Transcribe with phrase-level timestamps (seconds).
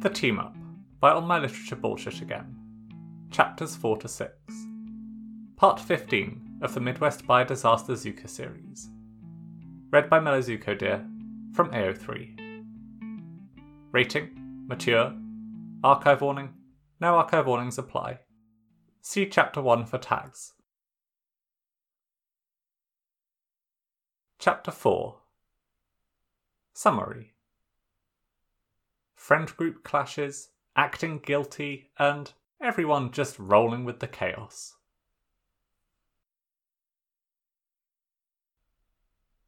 [0.00, 0.56] The Team Up
[0.98, 2.56] by On My Literature Bullshit Again.
[3.30, 4.32] Chapters 4 to 6.
[5.56, 8.88] Part 15 of the Midwest Bi Disaster Zukka series.
[9.90, 11.06] Read by mellowzukodeer
[11.54, 12.72] from AO3.
[13.92, 14.30] Rating
[14.66, 15.12] Mature.
[15.84, 16.54] Archive warning.
[16.98, 18.20] No archive warnings apply.
[19.02, 20.54] See Chapter 1 for tags.
[24.38, 25.18] Chapter 4
[26.72, 27.34] Summary
[29.20, 34.76] Friend group clashes, acting guilty, and everyone just rolling with the chaos.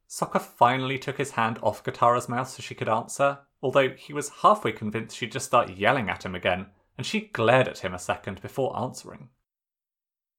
[0.07, 4.29] Sokka finally took his hand off Katara's mouth so she could answer, although he was
[4.43, 7.99] halfway convinced she'd just start yelling at him again, and she glared at him a
[7.99, 9.29] second before answering.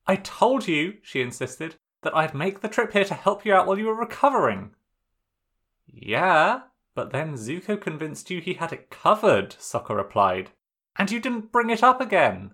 [0.06, 3.66] I told you, she insisted, that I'd make the trip here to help you out
[3.66, 4.76] while you were recovering.
[5.88, 6.60] Yeah,
[6.94, 10.50] but then Zuko convinced you he had it covered, Sokka replied.
[10.96, 12.52] And you didn't bring it up again.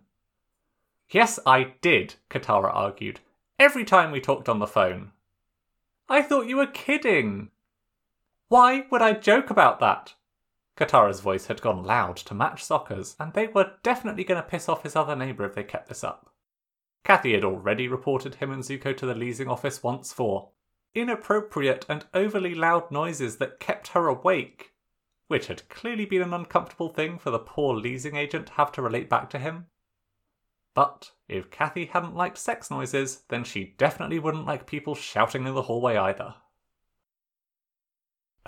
[1.10, 3.20] Yes, I did, Katara argued.
[3.58, 5.12] Every time we talked on the phone.
[6.08, 7.50] I thought you were kidding.
[8.48, 10.14] Why would I joke about that?
[10.76, 14.68] Katara's voice had gone loud to match Sokka's, and they were definitely going to piss
[14.68, 16.32] off his other neighbour if they kept this up.
[17.04, 20.48] Kathy had already reported him and Zuko to the leasing office once for
[20.94, 24.72] inappropriate and overly loud noises that kept her awake,
[25.28, 28.82] which had clearly been an uncomfortable thing for the poor leasing agent to have to
[28.82, 29.66] relate back to him.
[30.74, 35.54] But if Kathy hadn't liked sex noises, then she definitely wouldn't like people shouting in
[35.54, 36.34] the hallway either.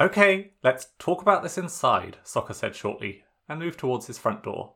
[0.00, 4.74] Okay, let's talk about this inside, Sokka said shortly, and moved towards his front door.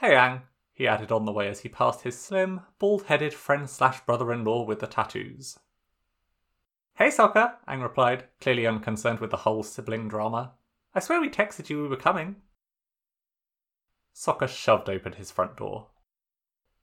[0.00, 3.70] Hey, Aang, he added on the way as he passed his slim, bald headed friend
[3.70, 5.58] slash brother in law with the tattoos.
[7.02, 10.52] Hey, Sokka, Aang replied, clearly unconcerned with the whole sibling drama.
[10.94, 12.36] I swear we texted you we were coming.
[14.14, 15.88] Sokka shoved open his front door.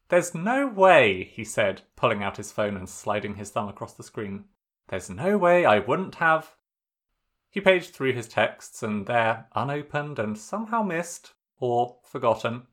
[0.10, 4.04] There's no way, he said, pulling out his phone and sliding his thumb across the
[4.04, 4.44] screen.
[4.90, 6.58] There's no way I wouldn't have.
[7.50, 12.64] He paged through his texts, and there, unopened and somehow missed, or forgotten,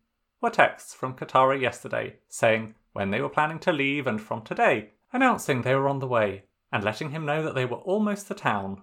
[0.41, 4.95] were texts from Katara yesterday saying when they were planning to leave and from today,
[5.13, 8.35] announcing they were on the way and letting him know that they were almost to
[8.35, 8.83] town.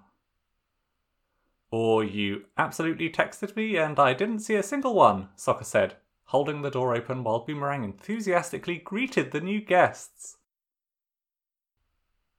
[1.71, 5.95] Or you absolutely texted me and I didn't see a single one, Sokka said,
[6.25, 10.37] holding the door open while Boomerang enthusiastically greeted the new guests.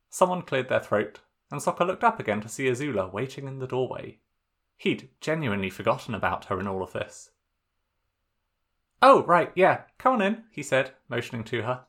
[0.09, 3.66] Someone cleared their throat, and Sokka looked up again to see Azula waiting in the
[3.66, 4.19] doorway.
[4.77, 7.31] He'd genuinely forgotten about her in all of this.
[9.03, 11.84] Oh, right, yeah, come on in, he said, motioning to her.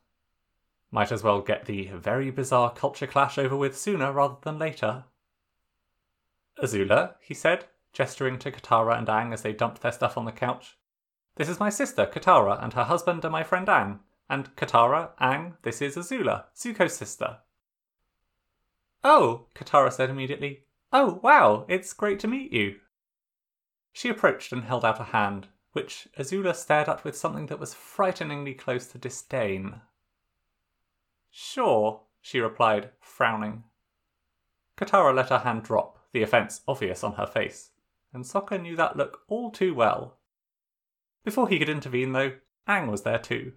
[0.96, 5.04] Might as well get the very bizarre culture clash over with sooner rather than later.
[6.64, 10.32] Azula, he said, gesturing to Katara and Aang as they dumped their stuff on the
[10.32, 10.78] couch.
[11.36, 14.00] This is my sister, Katara, and her husband and my friend Aang.
[14.30, 17.40] And Katara, Aang, this is Azula, Zuko's sister.
[19.04, 20.64] Oh, Katara said immediately.
[20.94, 22.78] Oh, wow, it's great to meet you.
[23.92, 27.74] She approached and held out a hand, which Azula stared at with something that was
[27.74, 29.82] frighteningly close to disdain.
[31.38, 33.66] Sure, she replied, frowning.
[34.78, 37.72] Katara let her hand drop, the offence obvious on her face,
[38.14, 40.18] and Sokka knew that look all too well.
[41.26, 42.38] Before he could intervene, though,
[42.70, 43.52] Aang was there too.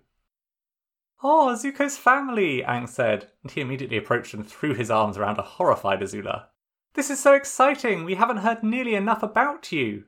[1.22, 5.42] Oh, Zuko's family, Aang said, and he immediately approached and threw his arms around a
[5.42, 6.46] horrified Azula.
[6.94, 8.02] This is so exciting!
[8.02, 10.06] We haven't heard nearly enough about you!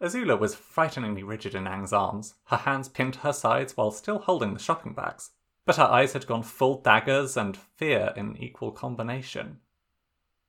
[0.00, 4.20] Azula was frighteningly rigid in Aang's arms, her hands pinned to her sides while still
[4.20, 5.32] holding the shopping bags,
[5.64, 9.60] but her eyes had gone full daggers and fear in equal combination.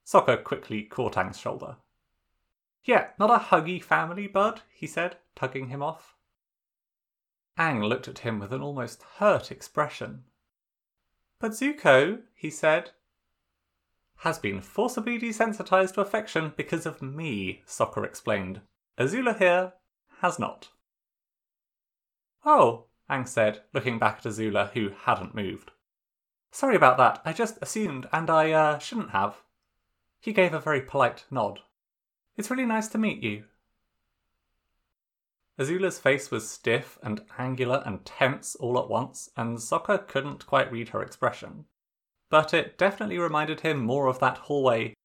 [0.06, 1.78] Sokka quickly caught Aang's shoulder.
[2.84, 6.16] Yeah, not a huggy family, bud, he said, tugging him off.
[7.58, 10.26] Aang looked at him with an almost hurt expression.
[11.40, 12.92] But Zuko, he said,
[14.18, 18.62] has been forcibly desensitized to affection because of me, Sokka explained,
[18.98, 19.74] Azula here
[20.20, 20.70] has not.
[22.46, 25.72] Oh, Aang said, looking back at Azula, who hadn't moved.
[26.52, 27.22] Sorry about that.
[27.26, 29.42] I just assumed, and I uh, shouldn't have.
[30.20, 31.60] He gave a very polite nod.
[32.38, 33.44] It's really nice to meet you.
[35.60, 40.72] Azula's face was stiff and angular and tense all at once, and Sokka couldn't quite
[40.72, 41.66] read her expression.
[42.30, 44.96] But it definitely reminded him more of that hallway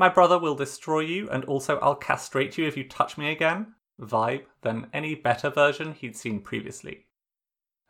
[0.00, 3.74] my brother will destroy you, and also I'll castrate you if you touch me again
[4.00, 7.04] vibe than any better version he'd seen previously.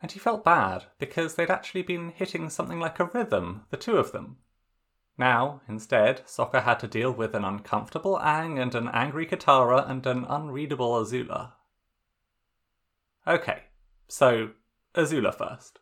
[0.01, 3.97] And he felt bad because they'd actually been hitting something like a rhythm, the two
[3.97, 4.37] of them.
[5.17, 10.05] Now, instead, Sokka had to deal with an uncomfortable Aang and an angry Katara and
[10.07, 11.51] an unreadable Azula.
[13.27, 13.63] Okay,
[14.07, 14.51] so
[14.95, 15.79] Azula first.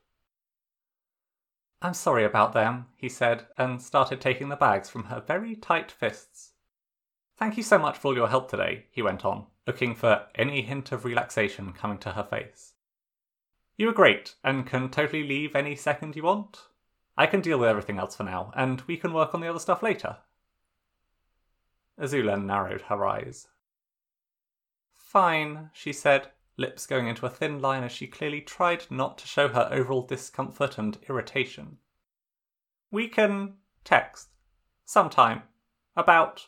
[1.82, 5.90] I'm sorry about them, he said, and started taking the bags from her very tight
[5.90, 6.52] fists.
[7.38, 10.62] Thank you so much for all your help today, he went on, looking for any
[10.62, 12.74] hint of relaxation coming to her face.
[13.80, 16.58] You were great, and can totally leave any second you want.
[17.18, 19.58] I can deal with everything else for now, and we can work on the other
[19.58, 20.18] stuff later.
[21.98, 23.48] Azula narrowed her eyes.
[24.94, 26.28] Fine, she said,
[26.58, 30.06] lips going into a thin line as she clearly tried not to show her overall
[30.06, 31.78] discomfort and irritation.
[32.92, 33.54] We can
[33.86, 34.28] text.
[34.84, 35.44] Sometime.
[35.96, 36.48] About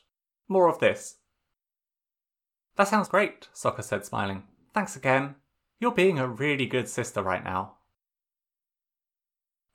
[0.50, 1.16] more of this.
[2.76, 4.44] That sounds great, Sokka said, smiling.
[4.74, 5.36] Thanks again.
[5.82, 7.74] You're being a really good sister right now.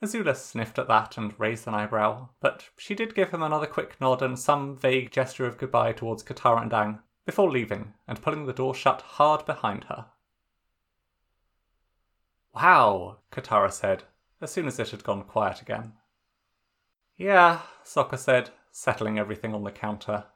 [0.00, 4.00] Azula sniffed at that and raised an eyebrow, but she did give him another quick
[4.00, 8.46] nod and some vague gesture of goodbye towards Katara and Aang before leaving and pulling
[8.46, 10.06] the door shut hard behind her.
[12.54, 14.04] Wow, Katara said,
[14.40, 15.94] as soon as it had gone quiet again.
[17.16, 20.26] Yeah, Sokka said, settling everything on the counter.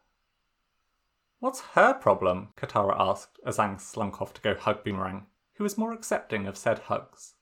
[1.39, 2.49] What's her problem?
[2.57, 5.27] Katara asked as Aang slunk off to go hug Boomerang,
[5.61, 7.35] who was more accepting of said hugs.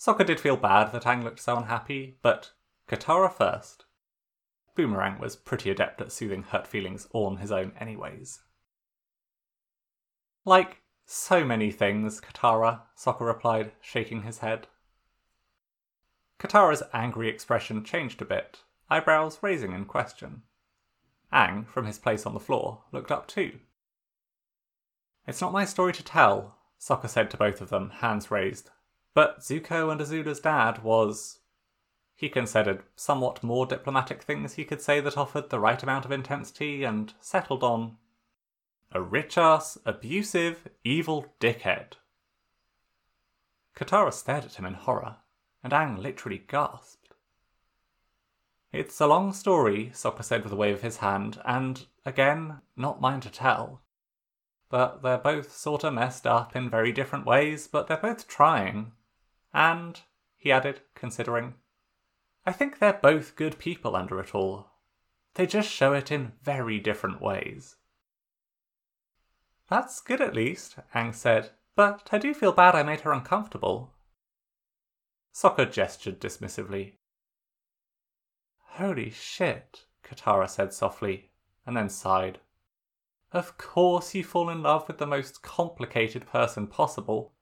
[0.00, 2.52] Sokka did feel bad that Aang looked so unhappy, but
[2.88, 3.84] Katara first.
[4.74, 8.40] Boomerang was pretty adept at soothing hurt feelings all on his own, anyways.
[10.46, 14.66] Like so many things, Katara, Sokka replied, shaking his head.
[16.40, 20.40] Katara's angry expression changed a bit, eyebrows raising in question.
[21.30, 23.58] Aang, from his place on the floor, looked up too.
[25.26, 28.70] It's not my story to tell, Sokka said to both of them, hands raised.
[29.14, 31.38] But Zuko and Azula's dad was.
[32.14, 36.12] He considered somewhat more diplomatic things he could say that offered the right amount of
[36.12, 37.96] intensity and settled on
[38.92, 41.94] a rich ass, abusive, evil dickhead.
[43.74, 45.16] Katara stared at him in horror,
[45.62, 47.14] and Aang literally gasped.
[48.72, 53.00] It's a long story, Sokka said with a wave of his hand, and, again, not
[53.00, 53.80] mine to tell.
[54.74, 58.90] But they're both sorta messed up in very different ways, but they're both trying.
[59.52, 60.00] And,
[60.36, 61.54] he added, considering,
[62.44, 64.72] I think they're both good people under it all.
[65.34, 67.76] They just show it in very different ways.
[69.70, 73.94] That's good at least, Aang said, but I do feel bad I made her uncomfortable.
[75.32, 76.94] Sokka gestured dismissively.
[78.70, 81.30] Holy shit, Katara said softly,
[81.64, 82.40] and then sighed.
[83.34, 87.32] Of course you fall in love with the most complicated person possible.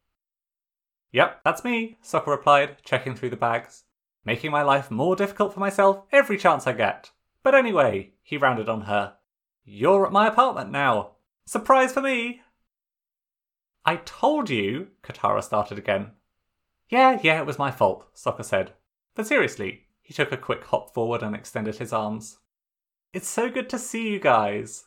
[1.12, 3.85] Yep, that's me, Sokka replied, checking through the bags.
[4.25, 7.11] Making my life more difficult for myself every chance I get.
[7.43, 9.17] But anyway, he rounded on her.
[9.65, 11.17] You're at my apartment now.
[11.44, 12.41] Surprise for me!
[13.85, 16.12] I told you, Katara started again.
[16.89, 18.73] Yeah, yeah, it was my fault, Sokka said.
[19.15, 22.39] But seriously, he took a quick hop forward and extended his arms.
[23.12, 24.85] It's so good to see you guys.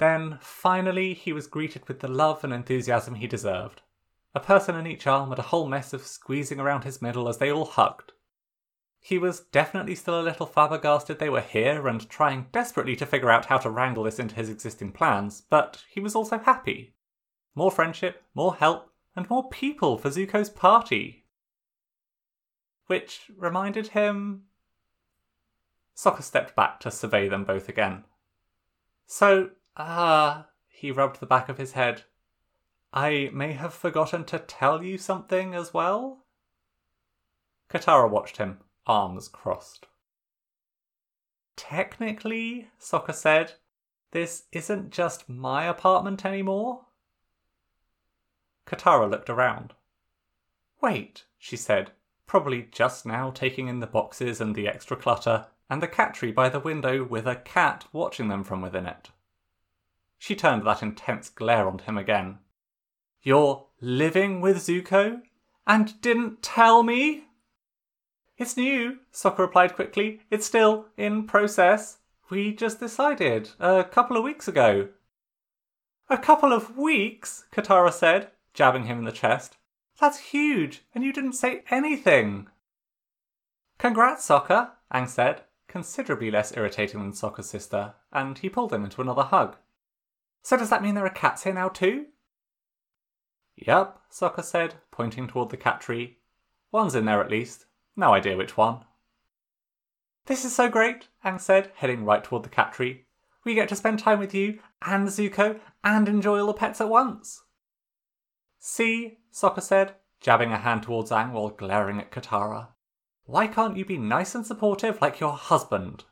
[0.00, 3.82] Then, finally, he was greeted with the love and enthusiasm he deserved.
[4.34, 7.36] A person in each arm and a whole mess of squeezing around his middle as
[7.36, 8.12] they all hugged.
[8.98, 13.30] He was definitely still a little flabbergasted they were here and trying desperately to figure
[13.30, 16.94] out how to wrangle this into his existing plans, but he was also happy.
[17.54, 21.26] More friendship, more help, and more people for Zuko's party.
[22.86, 24.44] Which reminded him.
[25.94, 28.04] Sokka stepped back to survey them both again.
[29.06, 32.04] So, ah, he rubbed the back of his head.
[32.92, 36.24] I may have forgotten to tell you something as well?
[37.68, 39.86] Katara watched him, arms crossed.
[41.56, 43.52] Technically, Sokka said,
[44.12, 46.86] this isn't just my apartment anymore.
[48.66, 49.74] Katara looked around.
[50.80, 51.92] Wait, she said,
[52.26, 56.32] probably just now taking in the boxes and the extra clutter, and the cat tree
[56.32, 59.10] by the window with a cat watching them from within it.
[60.20, 62.40] She turned that intense glare on him again.
[63.22, 65.22] You're living with Zuko?
[65.66, 67.24] And didn't tell me?
[68.36, 70.20] It's new, Sokka replied quickly.
[70.30, 72.00] It's still in process.
[72.28, 74.88] We just decided a couple of weeks ago.
[76.10, 77.46] A couple of weeks?
[77.50, 79.56] Katara said, jabbing him in the chest.
[79.98, 82.48] That's huge, and you didn't say anything.
[83.78, 89.00] Congrats, Sokka, Aang said, considerably less irritating than Sokka's sister, and he pulled him into
[89.00, 89.56] another hug.
[90.42, 92.06] So does that mean there are cats here now too?
[93.56, 96.18] Yup, Sokka said, pointing toward the cat tree.
[96.72, 97.66] One's in there at least.
[97.96, 98.84] No idea which one.
[100.26, 103.04] This is so great, Aang said, heading right toward the cat tree.
[103.44, 106.88] We get to spend time with you and Zuko and enjoy all the pets at
[106.88, 107.42] once.
[108.58, 112.68] See, Sokka said, jabbing a hand towards Aang while glaring at Katara.
[113.24, 116.04] Why can't you be nice and supportive like your husband?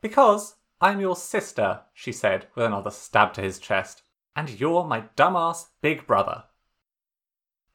[0.00, 4.02] Because I'm your sister, she said, with another stab to his chest,
[4.34, 6.44] and you're my dumbass big brother.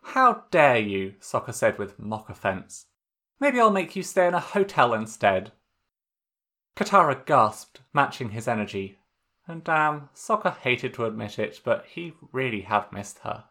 [0.01, 2.85] How dare you, Sokka said with mock offence.
[3.39, 5.51] Maybe I'll make you stay in a hotel instead.
[6.75, 8.99] Katara gasped, matching his energy.
[9.47, 13.45] And damn, Sokka hated to admit it, but he really had missed her.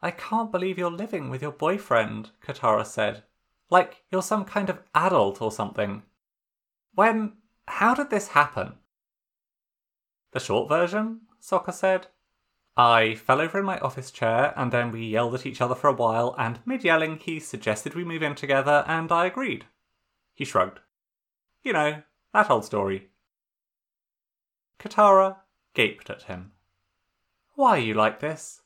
[0.00, 3.24] I can't believe you're living with your boyfriend, Katara said.
[3.68, 6.02] Like you're some kind of adult or something.
[6.94, 7.37] When.
[7.68, 8.72] How did this happen?
[10.32, 12.08] The short version, Sokka said.
[12.76, 15.88] I fell over in my office chair, and then we yelled at each other for
[15.88, 19.66] a while, and mid yelling, he suggested we move in together, and I agreed.
[20.34, 20.80] He shrugged.
[21.62, 23.08] You know, that old story.
[24.78, 25.36] Katara
[25.74, 26.52] gaped at him.
[27.54, 28.62] Why are you like this?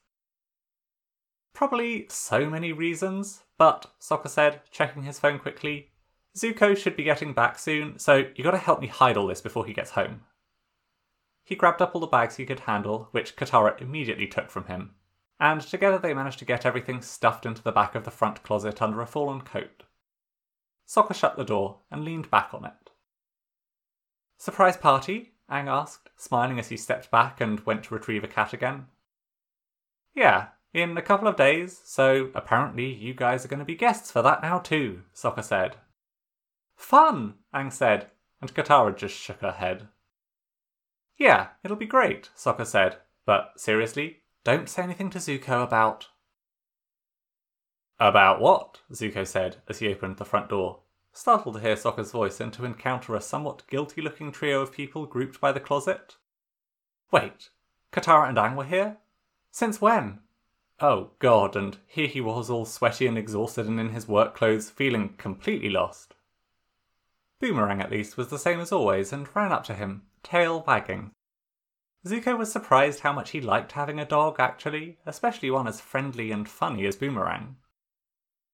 [1.52, 5.91] Probably so many reasons, but, Sokka said, checking his phone quickly,
[6.36, 9.66] Zuko should be getting back soon, so you gotta help me hide all this before
[9.66, 10.22] he gets home.
[11.44, 14.94] He grabbed up all the bags he could handle, which Katara immediately took from him,
[15.38, 18.80] and together they managed to get everything stuffed into the back of the front closet
[18.80, 19.82] under a fallen coat.
[20.88, 22.90] Sokka shut the door and leaned back on it.
[24.38, 25.32] Surprise party?
[25.50, 28.86] Aang asked, smiling as he stepped back and went to retrieve a cat again.
[30.14, 34.10] Yeah, in a couple of days, so apparently you guys are going to be guests
[34.10, 35.76] for that now too, Sokka said.
[36.82, 38.10] Fun, Aang said,
[38.40, 39.88] and Katara just shook her head.
[41.16, 46.08] Yeah, it'll be great, Sokka said, but seriously, don't say anything to Zuko about.
[48.00, 48.80] About what?
[48.92, 50.80] Zuko said as he opened the front door,
[51.12, 55.06] startled to hear Sokka's voice and to encounter a somewhat guilty looking trio of people
[55.06, 56.16] grouped by the closet.
[57.12, 57.50] Wait,
[57.92, 58.98] Katara and Aang were here?
[59.52, 60.18] Since when?
[60.80, 64.68] Oh god, and here he was all sweaty and exhausted and in his work clothes,
[64.68, 66.16] feeling completely lost.
[67.42, 71.10] Boomerang, at least, was the same as always and ran up to him, tail wagging.
[72.06, 76.30] Zuko was surprised how much he liked having a dog, actually, especially one as friendly
[76.30, 77.56] and funny as Boomerang.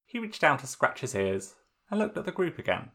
[0.07, 1.55] He reached down to scratch his ears
[1.91, 2.93] and looked at the group again.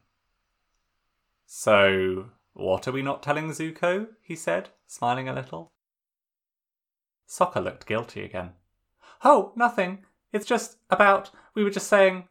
[1.46, 4.08] So, what are we not telling Zuko?
[4.20, 5.70] he said, smiling a little.
[7.28, 8.50] Sokka looked guilty again.
[9.22, 10.04] Oh, nothing.
[10.32, 12.24] It's just about, we were just saying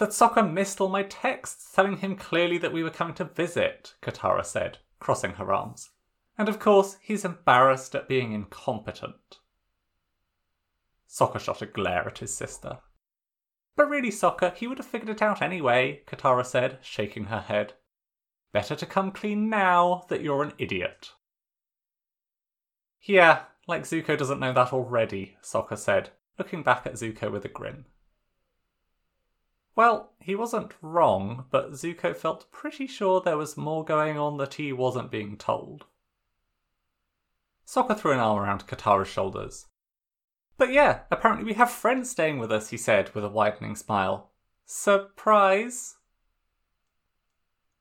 [0.00, 3.94] that Sokka missed all my texts telling him clearly that we were coming to visit,
[4.00, 5.90] Katara said, crossing her arms.
[6.38, 9.40] And of course, he's embarrassed at being incompetent.
[11.06, 12.78] Sokka shot a glare at his sister.
[13.76, 17.74] But really, Sokka, he would have figured it out anyway, Katara said, shaking her head.
[18.52, 21.12] Better to come clean now that you're an idiot.
[23.02, 27.48] Yeah, like Zuko doesn't know that already, Sokka said, looking back at Zuko with a
[27.48, 27.84] grin.
[29.76, 34.54] Well, he wasn't wrong, but Zuko felt pretty sure there was more going on that
[34.54, 35.86] he wasn't being told.
[37.66, 39.66] Sokka threw an arm around Katara's shoulders.
[40.56, 44.30] But yeah, apparently we have friends staying with us, he said with a widening smile.
[44.66, 45.96] Surprise!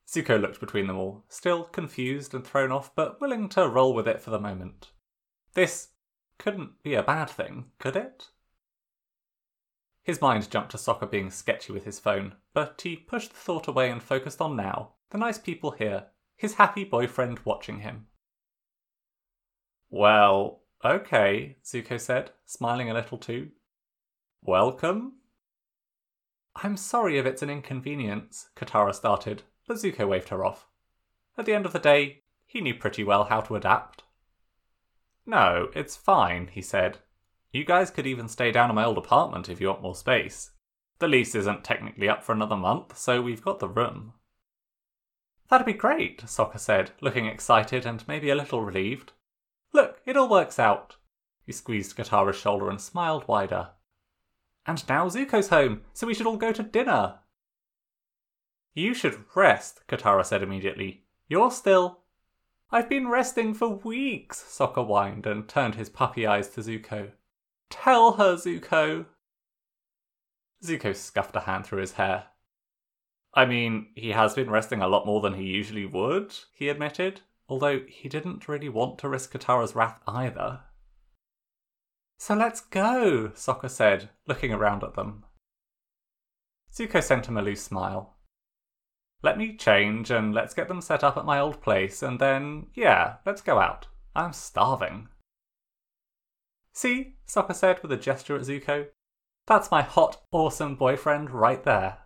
[0.08, 4.08] Zuko looked between them all, still confused and thrown off, but willing to roll with
[4.08, 4.92] it for the moment.
[5.56, 5.90] This
[6.38, 8.30] couldn't be a bad thing, could it?
[10.10, 13.68] His mind jumped to Sokka being sketchy with his phone, but he pushed the thought
[13.68, 18.08] away and focused on now, the nice people here, his happy boyfriend watching him.
[19.92, 23.52] Well, okay, Zuko said, smiling a little too.
[24.42, 25.18] Welcome?
[26.56, 30.66] I'm sorry if it's an inconvenience, Katara started, but Zuko waved her off.
[31.38, 34.02] At the end of the day, he knew pretty well how to adapt.
[35.28, 36.98] No, it's fine, he said.
[37.52, 40.52] You guys could even stay down in my old apartment if you want more space.
[41.00, 44.14] The lease isn't technically up for another month, so we've got the room.
[45.50, 49.14] That'd be great, Sokka said, looking excited and maybe a little relieved.
[49.74, 50.98] Look, it all works out.
[51.46, 53.70] He squeezed Katara's shoulder and smiled wider.
[54.68, 57.20] And now Zuko's home, so we should all go to dinner.
[58.76, 61.06] You should rest, Katara said immediately.
[61.28, 62.02] You're still
[62.72, 67.12] I've been resting for weeks, Sokka whined and turned his puppy eyes to Zuko.
[67.70, 69.06] Tell her, Zuko.
[70.64, 72.26] Zuko scuffed a hand through his hair.
[73.34, 77.22] I mean, he has been resting a lot more than he usually would, he admitted,
[77.48, 80.62] although he didn't really want to risk Katara's wrath either.
[82.18, 85.26] So let's go, Sokka said, looking around at them.
[86.74, 88.18] Zuko sent him a loose smile.
[89.22, 92.68] Let me change and let's get them set up at my old place, and then,
[92.74, 93.88] yeah, let's go out.
[94.16, 95.08] I'm starving.
[96.74, 98.88] See, Sokka said with a gesture at Zuko.
[99.46, 102.00] That's my hot, awesome boyfriend right there.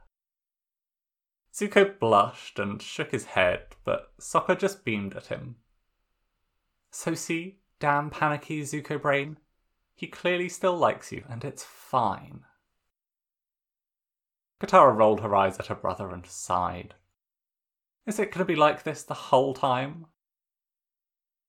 [1.53, 5.55] Zuko blushed and shook his head, but Sokka just beamed at him.
[6.91, 9.37] So see, damn panicky Zuko brain,
[9.95, 12.41] he clearly still likes you, and it's fine.
[14.59, 16.95] Katara rolled her eyes at her brother and sighed.
[18.05, 20.07] Is it going to be like this the whole time?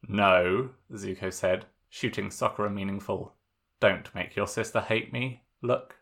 [0.06, 3.34] No, Zuko said, shooting Sokka a meaningful.
[3.80, 5.42] Don't make your sister hate me.
[5.62, 5.96] Look.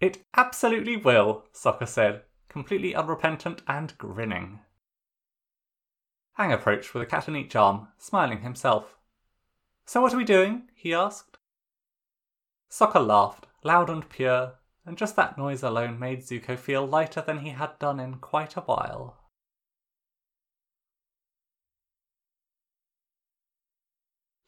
[0.00, 4.60] It absolutely will, Sokka said, completely unrepentant and grinning.
[6.38, 8.96] Aang approached with a cat in each arm, smiling himself.
[9.86, 10.68] So what are we doing?
[10.74, 11.38] he asked.
[12.70, 14.54] Sokka laughed, loud and pure,
[14.84, 18.56] and just that noise alone made Zuko feel lighter than he had done in quite
[18.56, 19.18] a while.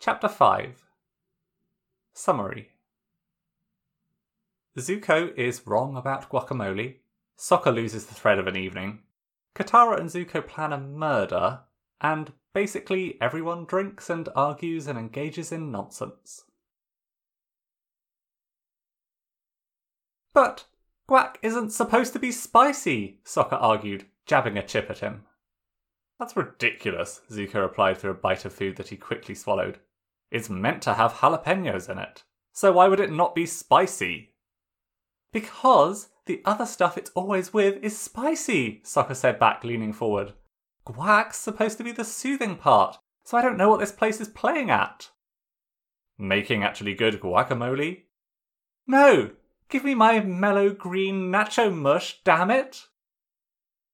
[0.00, 0.83] Chapter 5
[2.14, 2.70] Summary
[4.78, 6.96] Zuko is wrong about guacamole.
[7.36, 9.00] Sokka loses the thread of an evening.
[9.56, 11.60] Katara and Zuko plan a murder,
[12.00, 16.44] and basically everyone drinks and argues and engages in nonsense.
[20.32, 20.66] But
[21.08, 25.24] guac isn't supposed to be spicy, Sokka argued, jabbing a chip at him.
[26.20, 29.78] That's ridiculous, Zuko replied through a bite of food that he quickly swallowed.
[30.34, 34.34] It's meant to have jalapenos in it, so why would it not be spicy?
[35.32, 40.32] Because the other stuff it's always with is spicy, Sokka said back, leaning forward.
[40.84, 44.26] Guac's supposed to be the soothing part, so I don't know what this place is
[44.26, 45.10] playing at.
[46.18, 48.02] Making actually good guacamole?
[48.88, 49.30] No,
[49.68, 52.88] Give me my mellow green nacho mush, damn it!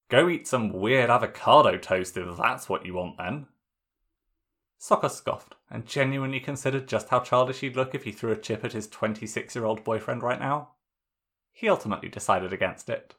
[0.09, 3.45] Go eat some weird avocado toast if that's what you want then.
[4.79, 8.65] Sokka scoffed and genuinely considered just how childish he'd look if he threw a chip
[8.65, 10.71] at his 26 year old boyfriend right now.
[11.53, 13.15] He ultimately decided against it.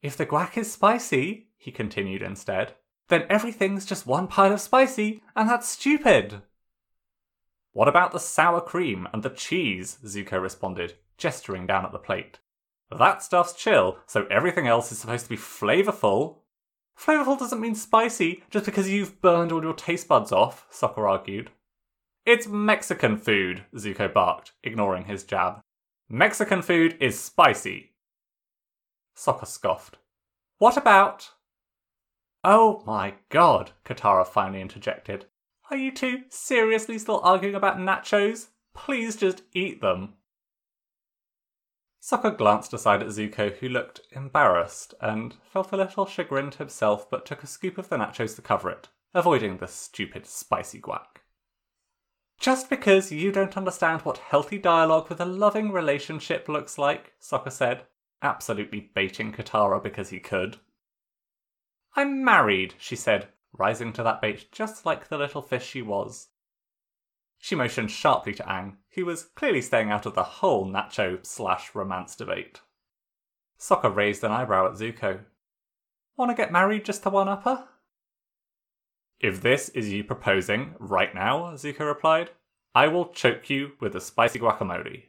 [0.00, 2.74] If the guac is spicy, he continued instead,
[3.08, 6.42] then everything's just one pile of spicy, and that's stupid.
[7.72, 9.98] What about the sour cream and the cheese?
[10.04, 12.38] Zuko responded, gesturing down at the plate.
[12.96, 16.36] That stuff's chill, so everything else is supposed to be flavourful.
[16.98, 21.50] Flavourful doesn't mean spicy just because you've burned all your taste buds off, Sokka argued.
[22.24, 25.60] It's Mexican food, Zuko barked, ignoring his jab.
[26.08, 27.92] Mexican food is spicy.
[29.16, 29.98] Sokka scoffed.
[30.58, 31.30] What about.
[32.42, 35.26] Oh my god, Katara finally interjected.
[35.70, 38.48] Are you two seriously still arguing about nachos?
[38.74, 40.14] Please just eat them.
[42.04, 47.24] Sokka glanced aside at Zuko, who looked embarrassed and felt a little chagrined himself, but
[47.24, 51.22] took a scoop of the nachos to cover it, avoiding the stupid spicy guac.
[52.38, 57.50] Just because you don't understand what healthy dialogue with a loving relationship looks like, Sokka
[57.50, 57.86] said,
[58.20, 60.58] absolutely baiting Katara because he could.
[61.96, 66.28] I'm married, she said, rising to that bait just like the little fish she was.
[67.44, 71.74] She motioned sharply to Aang, who was clearly staying out of the whole nacho slash
[71.74, 72.62] romance debate.
[73.60, 75.20] Sokka raised an eyebrow at Zuko.
[76.16, 77.68] Wanna get married just to one upper?
[79.20, 82.30] If this is you proposing right now, Zuko replied,
[82.74, 85.02] I will choke you with a spicy guacamole.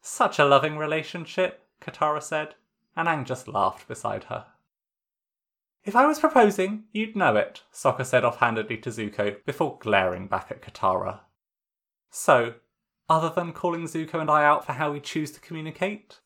[0.00, 2.54] Such a loving relationship, Katara said,
[2.96, 4.46] and Aang just laughed beside her.
[5.84, 10.50] If I was proposing, you'd know it, Sokka said offhandedly to Zuko before glaring back
[10.50, 11.20] at Katara.
[12.10, 12.54] So,
[13.08, 16.20] other than calling Zuko and I out for how we choose to communicate?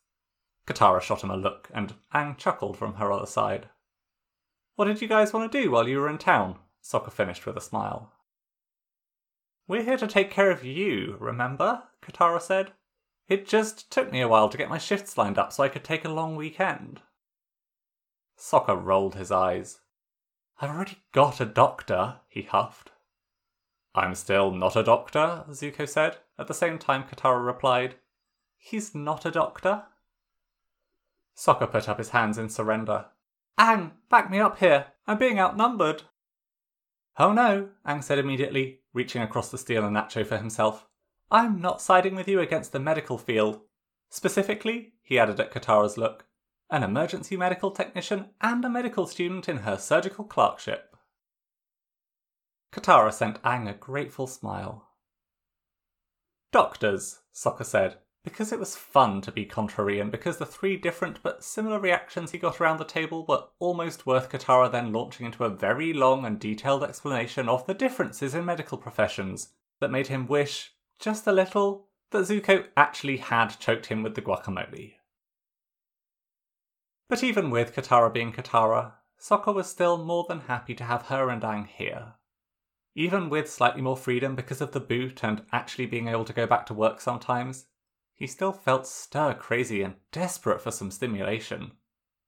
[0.67, 3.69] Katara shot him a look, and Aang chuckled from her other side.
[4.75, 6.57] What did you guys want to do while you were in town?
[6.83, 8.11] Sokka finished with a smile.
[9.67, 11.83] We're here to take care of you, remember?
[12.01, 12.73] Katara said.
[13.27, 15.83] It just took me a while to get my shifts lined up so I could
[15.83, 17.01] take a long weekend.
[18.37, 19.79] Sokka rolled his eyes.
[20.59, 22.91] I've already got a doctor, he huffed.
[23.93, 26.17] I'm still not a doctor, Zuko said.
[26.37, 27.95] At the same time, Katara replied,
[28.57, 29.83] He's not a doctor.
[31.35, 33.05] Sokka put up his hands in surrender.
[33.57, 34.87] Aang, back me up here.
[35.07, 36.03] I'm being outnumbered.
[37.17, 40.85] Oh no, Aang said immediately, reaching across to steal a nacho for himself.
[41.31, 43.61] I'm not siding with you against the medical field.
[44.09, 46.25] Specifically, he added at Katara's look,
[46.69, 50.95] an emergency medical technician, and a medical student in her surgical clerkship.
[52.73, 54.89] Katara sent Aang a grateful smile.
[56.51, 61.21] Doctors, Sokka said, because it was fun to be contrary and because the three different
[61.21, 65.43] but similar reactions he got around the table were almost worth Katara then launching into
[65.43, 69.49] a very long and detailed explanation of the differences in medical professions
[69.79, 74.21] that made him wish, just a little, that Zuko actually had choked him with the
[74.21, 74.95] guacamole.
[77.07, 81.29] But even with Katara being Katara, Sokka was still more than happy to have her
[81.29, 82.13] and Aang here.
[82.95, 86.47] Even with slightly more freedom because of the boot and actually being able to go
[86.47, 87.67] back to work sometimes,
[88.13, 91.73] he still felt stir crazy and desperate for some stimulation,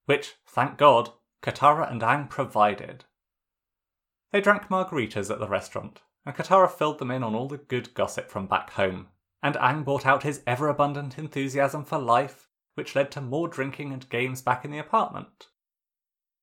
[0.06, 1.12] which, thank God,
[1.42, 3.06] Katara and Aang provided.
[4.32, 7.94] They drank margaritas at the restaurant, and Katara filled them in on all the good
[7.94, 9.08] gossip from back home,
[9.42, 12.47] and Aang brought out his ever abundant enthusiasm for life,
[12.78, 15.48] which led to more drinking and games back in the apartment.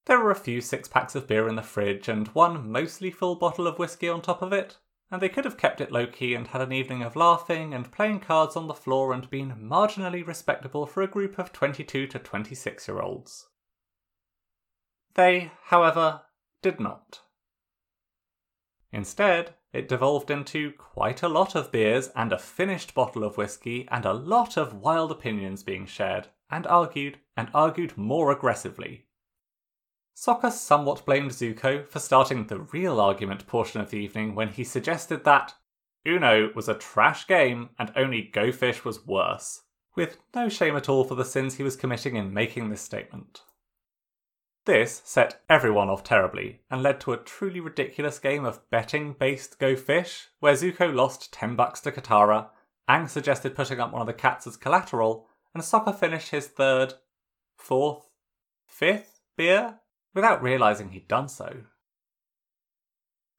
[0.06, 3.36] There were a few six packs of beer in the fridge and one mostly full
[3.36, 4.76] bottle of whiskey on top of it,
[5.10, 7.92] and they could have kept it low key and had an evening of laughing and
[7.92, 12.18] playing cards on the floor and been marginally respectable for a group of 22 to
[12.18, 13.46] 26 year olds.
[15.14, 16.22] They, however,
[16.62, 17.20] did not.
[18.92, 23.86] Instead, it devolved into quite a lot of beers and a finished bottle of whiskey
[23.90, 29.04] and a lot of wild opinions being shared and argued and argued more aggressively
[30.16, 34.62] Sokka somewhat blamed Zuko for starting the real argument portion of the evening when he
[34.62, 35.54] suggested that
[36.06, 39.62] Uno was a trash game and only Go Fish was worse,
[39.96, 43.42] with no shame at all for the sins he was committing in making this statement.
[44.66, 49.58] This set everyone off terribly and led to a truly ridiculous game of betting based
[49.58, 52.48] Go Fish, where Zuko lost 10 bucks to Katara,
[52.88, 56.94] Aang suggested putting up one of the cats as collateral, and Sokka finished his third,
[57.56, 58.08] fourth,
[58.66, 59.80] fifth beer
[60.14, 61.64] without realizing he'd done so.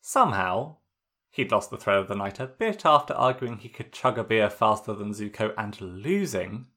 [0.02, 0.78] Somehow,
[1.32, 4.24] he'd lost the thread of the night a bit after arguing he could chug a
[4.24, 6.68] beer faster than Zuko and losing.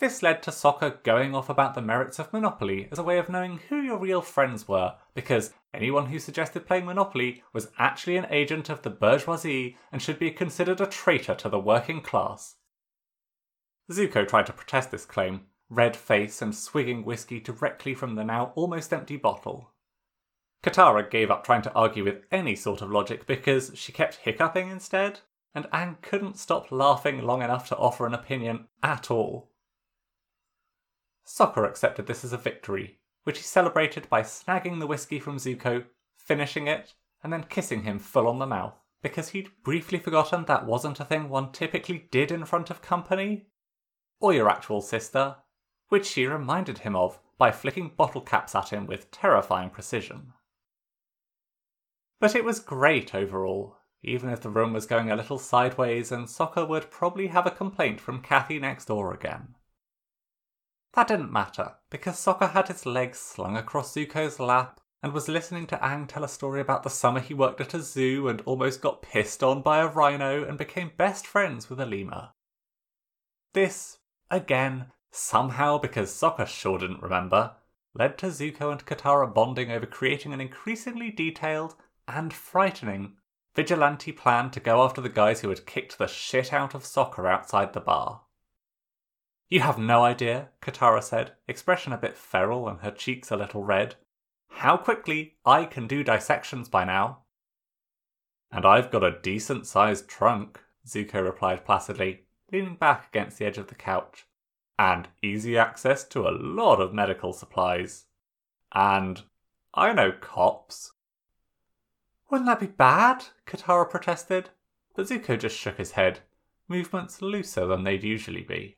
[0.00, 3.28] This led to Sokka going off about the merits of Monopoly as a way of
[3.28, 8.26] knowing who your real friends were, because anyone who suggested playing Monopoly was actually an
[8.30, 12.56] agent of the bourgeoisie and should be considered a traitor to the working class.
[13.92, 18.52] Zuko tried to protest this claim, red face and swigging whiskey directly from the now
[18.54, 19.70] almost empty bottle.
[20.62, 24.70] Katara gave up trying to argue with any sort of logic because she kept hiccuping
[24.70, 25.20] instead,
[25.54, 29.49] and Aang couldn't stop laughing long enough to offer an opinion at all.
[31.26, 35.84] Sokka accepted this as a victory, which he celebrated by snagging the whiskey from Zuko,
[36.16, 40.66] finishing it, and then kissing him full on the mouth, because he'd briefly forgotten that
[40.66, 43.46] wasn't a thing one typically did in front of company.
[44.20, 45.36] Or your actual sister,
[45.88, 50.32] which she reminded him of by flicking bottle caps at him with terrifying precision.
[52.20, 56.26] But it was great overall, even if the room was going a little sideways and
[56.26, 59.54] Sokka would probably have a complaint from Kathy next door again.
[60.94, 65.66] That didn't matter, because Sokka had his legs slung across Zuko's lap and was listening
[65.68, 68.82] to Aang tell a story about the summer he worked at a zoo and almost
[68.82, 72.30] got pissed on by a rhino and became best friends with a lemur.
[73.54, 73.98] This,
[74.30, 77.52] again, somehow because Sokka sure didn't remember,
[77.94, 81.76] led to Zuko and Katara bonding over creating an increasingly detailed
[82.06, 83.14] and frightening
[83.54, 87.28] vigilante plan to go after the guys who had kicked the shit out of Sokka
[87.28, 88.22] outside the bar.
[89.50, 93.64] You have no idea, Katara said, expression a bit feral and her cheeks a little
[93.64, 93.96] red,
[94.48, 97.22] how quickly I can do dissections by now.
[98.52, 103.58] And I've got a decent sized trunk, Zuko replied placidly, leaning back against the edge
[103.58, 104.28] of the couch
[104.78, 108.04] and easy access to a lot of medical supplies.
[108.72, 109.20] And
[109.74, 110.92] I know cops.
[112.30, 113.24] Wouldn't that be bad?
[113.48, 114.50] Katara protested,
[114.94, 116.20] but Zuko just shook his head,
[116.68, 118.76] movements looser than they'd usually be.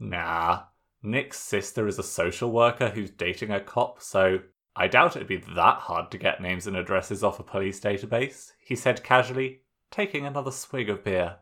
[0.00, 0.62] Nah,
[1.02, 4.40] Nick's sister is a social worker who's dating a cop, so
[4.74, 8.52] I doubt it'd be that hard to get names and addresses off a police database,
[8.58, 9.60] he said casually,
[9.90, 11.36] taking another swig of beer.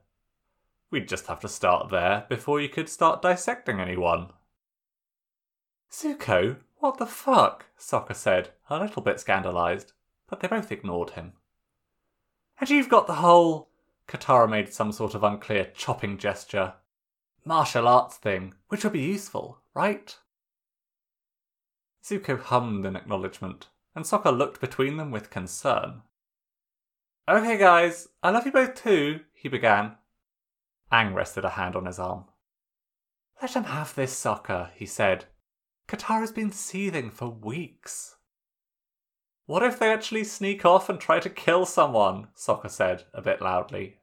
[0.90, 4.30] We'd just have to start there before you could start dissecting anyone.
[5.92, 7.66] Zuko, what the fuck?
[7.78, 9.92] Sokka said, a little bit scandalized,
[10.28, 11.32] but they both ignored him.
[12.60, 13.68] And you've got the whole.
[14.08, 16.74] Katara made some sort of unclear chopping gesture.
[17.44, 20.16] Martial arts thing, which would be useful, right?
[22.04, 26.02] Zuko hummed in acknowledgement, and Sokka looked between them with concern.
[27.28, 29.96] Okay, guys, I love you both too, he began,
[30.90, 32.24] Aang rested a hand on his arm.
[33.42, 35.26] Let him have this Sokka, he said.
[35.86, 38.16] Katara's been seething for weeks.
[39.46, 42.28] What if they actually sneak off and try to kill someone?
[42.36, 43.98] Sokka said, a bit loudly.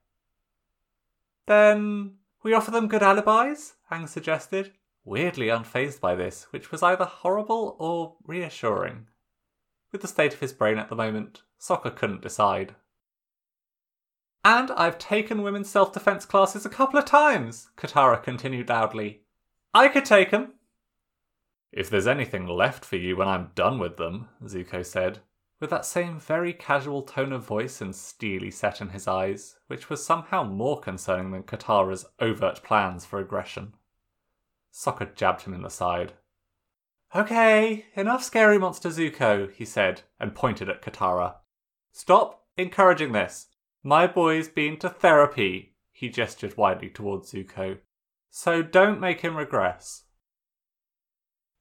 [1.48, 3.74] Then We offer them good alibis?
[3.92, 9.08] Aang suggested, weirdly unfazed by this, which was either horrible or reassuring.
[9.92, 12.76] With the state of his brain at the moment, Sokka couldn't decide.
[14.44, 19.22] And I've taken women's self defense classes a couple of times, Katara continued loudly.
[19.74, 20.54] I could take take 'em.
[21.72, 25.22] If there's anything left for you when I'm done with them, Zuko said,
[25.60, 29.90] with that same very casual tone of voice and steely set in his eyes, which
[29.90, 33.74] was somehow more concerning than Katara's overt plans for aggression.
[34.74, 36.14] Sokka jabbed him in the side.
[37.16, 41.36] Okay, enough scary monster Zuko, he said, and pointed at Katara.
[41.94, 43.48] Stop encouraging this.
[43.84, 47.78] My boy's been to therapy, he gestured widely towards Zuko.
[48.30, 50.04] So don't make him regress.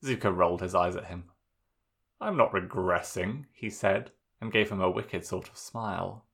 [0.05, 1.31] Zuko rolled his eyes at him.
[2.25, 4.11] I'm not regressing, he said,
[4.41, 6.25] and gave him a wicked sort of smile.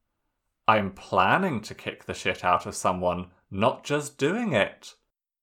[0.68, 4.94] I'm planning to kick the shit out of someone, not just doing it.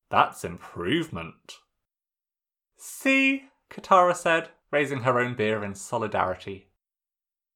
[0.10, 1.58] That's improvement.
[2.78, 6.70] See, Katara said, raising her own beer in solidarity.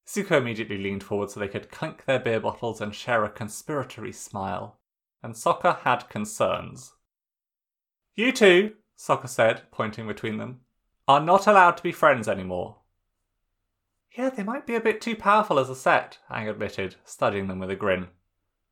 [0.06, 4.14] Zuko immediately leaned forward so they could clink their beer bottles and share a conspiratory
[4.14, 4.80] smile.
[5.24, 6.92] And Sokka had concerns.
[8.16, 10.60] You two, Sokka said, pointing between them,
[11.08, 12.81] are not allowed to be friends anymore.
[14.18, 17.60] Yeah, they might be a bit too powerful as a set, Aang admitted, studying them
[17.60, 18.08] with a grin.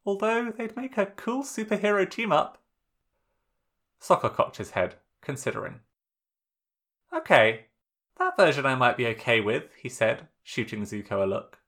[0.05, 2.61] Although they'd make a cool superhero team up.
[4.01, 5.79] Sokka cocked his head, considering.
[7.13, 7.65] Okay,
[8.17, 11.59] that version I might be okay with, he said, shooting Zuko a look.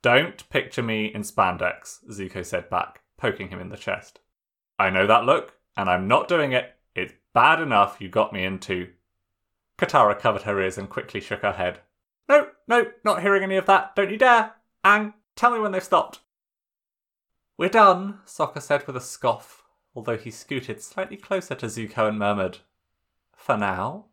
[0.00, 4.20] Don't picture me in spandex, Zuko said back, poking him in the chest.
[4.78, 6.74] I know that look, and I'm not doing it.
[6.94, 8.90] It's bad enough you got me into.
[9.78, 11.80] Katara covered her ears and quickly shook her head.
[12.28, 13.94] No, no, not hearing any of that.
[13.96, 14.54] Don't you dare.
[14.84, 16.20] Aang, tell me when they've stopped.
[17.56, 19.62] We're done, Sokka said with a scoff,
[19.94, 22.58] although he scooted slightly closer to Zuko and murmured,
[23.36, 24.06] For now.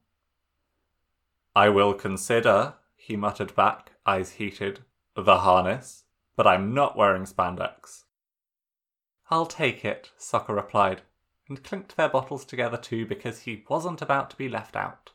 [1.55, 4.81] I will consider, he muttered back, eyes heated,
[5.15, 6.03] the harness,
[6.35, 8.03] but I'm not wearing spandex.
[9.31, 11.01] I'll take it, Sokka replied,
[11.47, 15.11] and clinked their bottles together too because he wasn't about to be left out.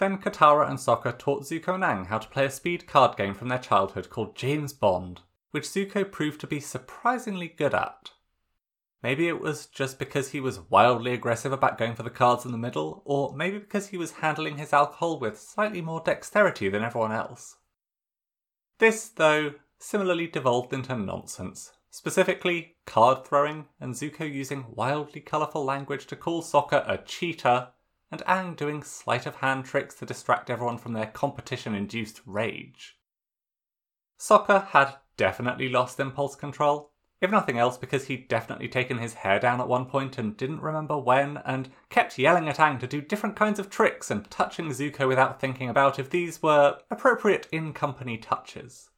[0.00, 3.34] Then Katara and Sokka taught Zuko and Aang how to play a speed card game
[3.34, 8.12] from their childhood called James Bond, which Zuko proved to be surprisingly good at.
[9.02, 12.50] Maybe it was just because he was wildly aggressive about going for the cards in
[12.50, 16.82] the middle, or maybe because he was handling his alcohol with slightly more dexterity than
[16.82, 17.56] everyone else.
[18.78, 26.06] This, though, similarly devolved into nonsense, specifically card throwing and Zuko using wildly colourful language
[26.06, 27.68] to call Sokka a cheater,
[28.10, 32.98] and Aang doing sleight of hand tricks to distract everyone from their competition induced rage.
[34.18, 39.38] Sokka had definitely lost impulse control, if nothing else, because he'd definitely taken his hair
[39.38, 43.00] down at one point and didn't remember when, and kept yelling at Aang to do
[43.00, 47.72] different kinds of tricks and touching Zuko without thinking about if these were appropriate in
[47.72, 48.90] company touches.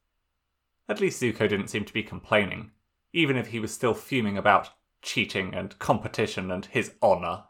[0.87, 2.71] At least Zuko didn't seem to be complaining,
[3.11, 4.69] even if he was still fuming about
[5.01, 7.43] cheating and competition and his honour.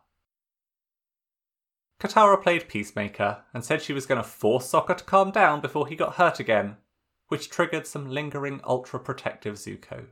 [2.03, 5.87] Katara played peacemaker and said she was going to force Sokka to calm down before
[5.87, 6.75] he got hurt again,
[7.29, 10.07] which triggered some lingering ultra protective Zuko.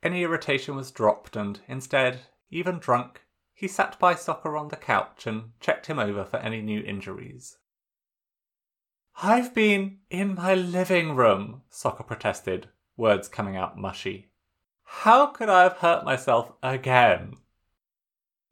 [0.00, 2.20] Any irritation was dropped, and instead,
[2.50, 3.22] even drunk,
[3.52, 7.58] he sat by Sokka on the couch and checked him over for any new injuries.
[9.20, 14.30] I've been in my living room, Sokka protested, words coming out mushy.
[14.84, 17.34] How could I have hurt myself again?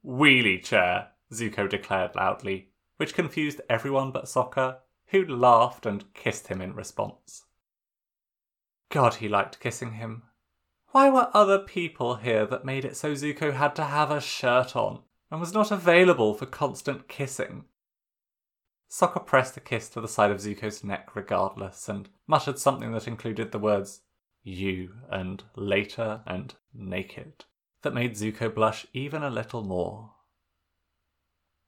[0.04, 6.60] Wheelie chair, Zuko declared loudly, which confused everyone but Sokka, who laughed and kissed him
[6.60, 7.44] in response.
[8.90, 10.22] God, he liked kissing him.
[10.92, 14.76] Why were other people here that made it so Zuko had to have a shirt
[14.76, 17.64] on and was not available for constant kissing?
[18.88, 23.08] Sokka pressed a kiss to the side of Zuko's neck regardless and muttered something that
[23.08, 24.02] included the words
[24.44, 27.44] you and later and naked
[27.82, 30.13] that made Zuko blush even a little more.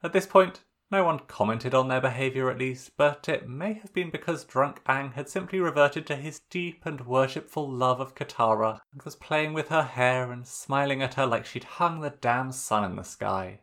[0.06, 3.92] At this point, no one commented on their behaviour at least, but it may have
[3.92, 8.78] been because drunk Aang had simply reverted to his deep and worshipful love of Katara
[8.92, 12.52] and was playing with her hair and smiling at her like she'd hung the damn
[12.52, 13.62] sun in the sky.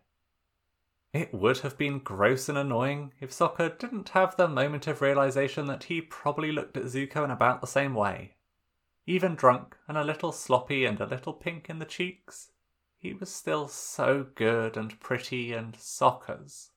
[1.14, 5.68] It would have been gross and annoying if Sokka didn't have the moment of realization
[5.68, 8.36] that he probably looked at Zuko in about the same way.
[9.06, 12.52] Even drunk and a little sloppy and a little pink in the cheeks,
[13.04, 16.72] he was still so good and pretty and Sokka's.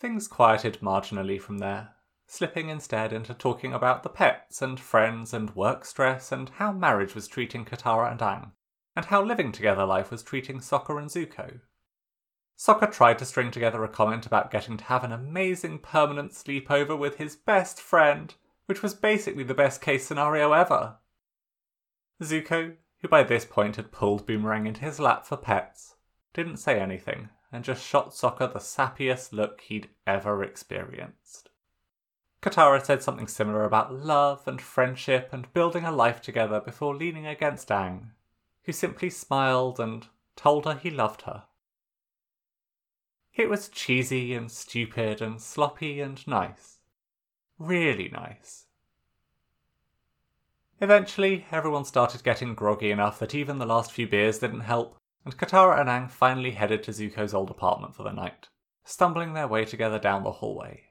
[0.00, 1.90] Things quieted marginally from there.
[2.26, 7.14] slipping instead into talking about the pets and friends and work stress and how marriage
[7.14, 8.52] was treating Katara and Aang,
[8.96, 11.60] and how living together life was treating Sokka and Zuko.
[12.58, 16.98] Sokka tried to string together a comment about getting to have an amazing permanent sleepover
[16.98, 20.96] with his best friend, which was basically the best case scenario ever.
[22.22, 25.96] Zuko, who by this point had pulled Boomerang into his lap for pets,
[26.32, 31.50] didn't say anything and just shot Sokka the sappiest look he'd ever experienced.
[32.40, 37.26] Katara said something similar about love and friendship and building a life together before leaning
[37.26, 38.12] against Aang,
[38.62, 41.44] who simply smiled and told her he loved her.
[43.34, 46.78] It was cheesy and stupid and sloppy and nice.
[47.58, 48.64] Really nice.
[50.80, 55.36] Eventually, everyone started getting groggy enough that even the last few beers didn't help, and
[55.36, 58.48] Katara and Aang finally headed to Zuko's old apartment for the night,
[58.84, 60.84] stumbling their way together down the hallway.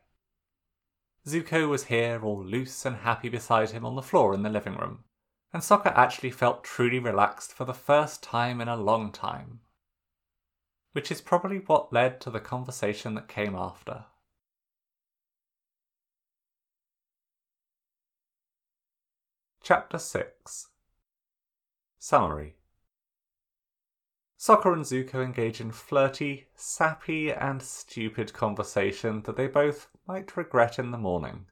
[1.28, 4.76] Zuko was here, all loose and happy beside him on the floor in the living
[4.76, 5.04] room,
[5.52, 9.60] and Sokka actually felt truly relaxed for the first time in a long time
[10.93, 14.06] which is probably what led to the conversation that came after.
[19.65, 20.67] Chapter 6
[21.97, 22.58] Summary
[24.38, 30.78] Sokka and Zuko engage in flirty, sappy, and stupid conversation that they both might regret
[30.78, 31.45] in the morning.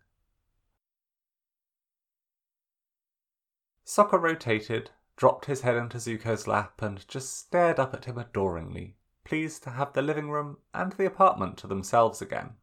[3.85, 8.97] Sokka rotated, dropped his head into Zuko's lap, and just stared up at him adoringly
[9.23, 12.55] pleased to have the living room and the apartment to themselves again.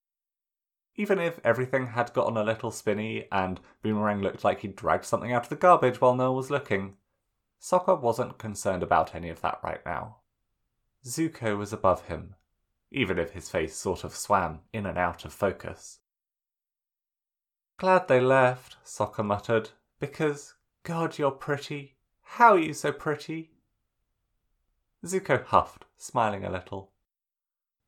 [0.99, 5.33] Even if everything had gotten a little spinny and Boomerang looked like he'd dragged something
[5.33, 6.97] out of the garbage while no one was looking,
[7.63, 10.17] Sokka wasn't concerned about any of that right now.
[11.07, 12.35] Zuko was above him,
[12.91, 16.01] even if his face sort of swam in and out of focus.
[17.77, 21.95] Glad they left, Sokka muttered, because, God, you're pretty.
[22.23, 23.53] How are you so pretty?
[25.07, 26.91] Zuko huffed, smiling a little.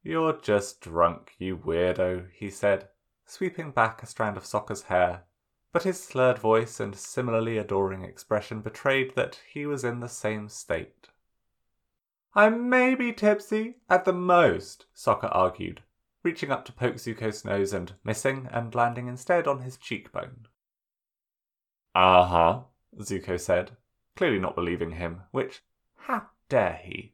[0.05, 2.89] You're just drunk, you weirdo, he said,
[3.31, 5.23] sweeping back a strand of Sokka's hair,
[5.73, 10.49] but his slurred voice and similarly adoring expression betrayed that he was in the same
[10.49, 11.09] state.
[12.35, 15.83] I may be tipsy, at the most, Sokka argued,
[16.25, 20.49] reaching up to poke Zuko's nose and missing and landing instead on his cheekbone.
[21.95, 22.61] Uh huh,
[22.99, 23.73] Zuko said,
[24.17, 25.63] clearly not believing him, which,
[25.97, 27.13] how dare he?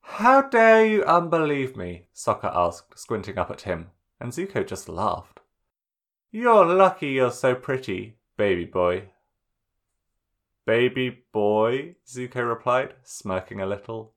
[0.00, 2.06] How dare you unbelieve me?
[2.12, 3.90] Sokka asked, squinting up at him,
[4.22, 5.40] and Zuko just laughed.
[6.30, 9.10] You're lucky you're so pretty, baby boy.
[10.64, 14.14] Baby boy, Zuko replied, smirking a little.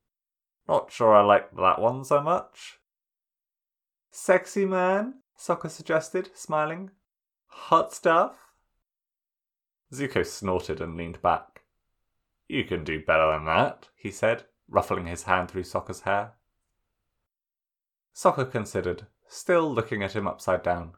[0.68, 2.80] Not sure I like that one so much.
[4.12, 6.92] Sexy man, Sokka suggested, smiling.
[7.48, 8.36] Hot stuff?
[9.92, 11.64] Zuko snorted and leaned back.
[12.48, 16.34] You can do better than that, he said, ruffling his hand through Sokka's hair.
[18.16, 20.94] Sokka considered, still looking at him upside down.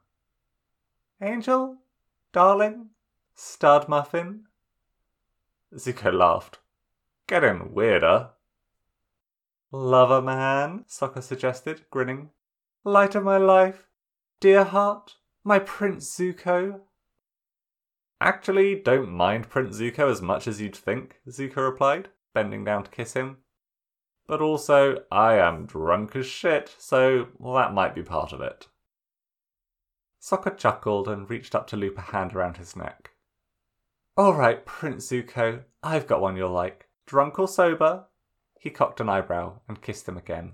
[1.22, 1.78] Angel?
[2.32, 2.90] Darling?
[3.34, 4.46] Stud muffin?
[5.74, 6.60] Zuko laughed.
[7.28, 8.30] Getting weirder.
[9.72, 12.30] Lover man, Sokka suggested, grinning.
[12.84, 13.88] Light of my life.
[14.40, 15.16] Dear heart.
[15.44, 16.82] My Prince Zuko.
[18.20, 22.92] Actually, don't mind Prince Zuko as much as you'd think, Zuko replied, bending down to
[22.92, 23.38] kiss him.
[24.28, 28.68] But also, I am drunk as shit, so well, that might be part of it.
[30.22, 33.12] Sokka chuckled and reached up to loop a hand around his neck.
[34.18, 36.88] All right, Prince Zuko, I've got one you'll like.
[37.06, 38.06] Drunk or sober?
[38.60, 40.54] He cocked an eyebrow and kissed him again.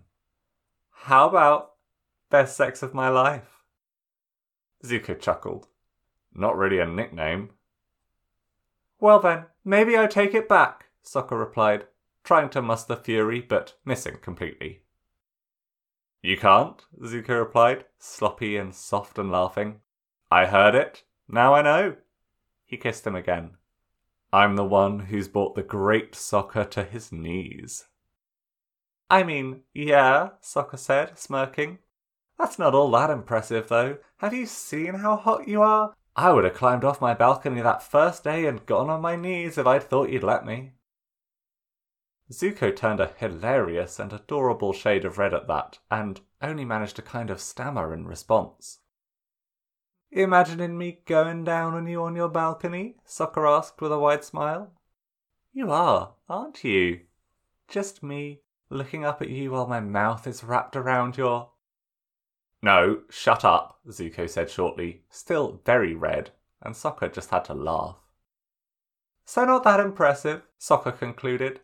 [0.91, 1.71] How about
[2.29, 3.63] best sex of my life?
[4.85, 5.67] Zuko chuckled.
[6.35, 7.51] Not really a nickname.
[8.99, 11.87] Well then, maybe I take it back, Sokka replied,
[12.23, 14.83] trying to muster fury but missing completely.
[16.21, 19.81] You can't, Zuko replied, sloppy and soft and laughing.
[20.31, 21.03] I heard it.
[21.27, 21.95] Now I know.
[22.65, 23.51] He kissed him again.
[24.31, 27.85] I'm the one who's brought the great Sokka to his knees.
[29.09, 31.79] I mean, yeah, Sokka said, smirking.
[32.39, 33.97] That's not all that impressive, though.
[34.17, 35.93] Have you seen how hot you are?
[36.15, 39.57] I would have climbed off my balcony that first day and gone on my knees
[39.57, 40.71] if I'd thought you'd let me.
[42.31, 47.01] Zuko turned a hilarious and adorable shade of red at that, and only managed to
[47.01, 48.79] kind of stammer in response.
[50.11, 52.97] Imagining me going down on you on your balcony?
[53.05, 54.71] Sokka asked with a wide smile.
[55.51, 57.01] You are, aren't you?
[57.67, 61.49] Just me looking up at you while my mouth is wrapped around your.
[62.61, 67.97] No, shut up, Zuko said shortly, still very red, and Sokka just had to laugh.
[69.25, 71.59] So not that impressive, Sokka concluded.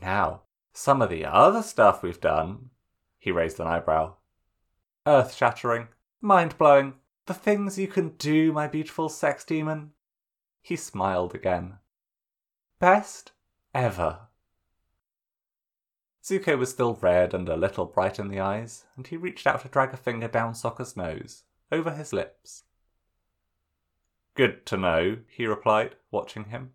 [0.00, 0.42] Now,
[0.72, 2.70] some of the other stuff we've done.
[3.18, 4.14] He raised an eyebrow.
[5.06, 5.88] Earth shattering,
[6.20, 6.94] mind blowing,
[7.26, 9.92] the things you can do, my beautiful sex demon.
[10.60, 11.78] He smiled again.
[12.78, 13.32] Best
[13.74, 14.28] ever.
[16.22, 19.62] Zuko was still red and a little bright in the eyes, and he reached out
[19.62, 22.64] to drag a finger down Sokka's nose, over his lips.
[24.34, 26.74] Good to know, he replied, watching him.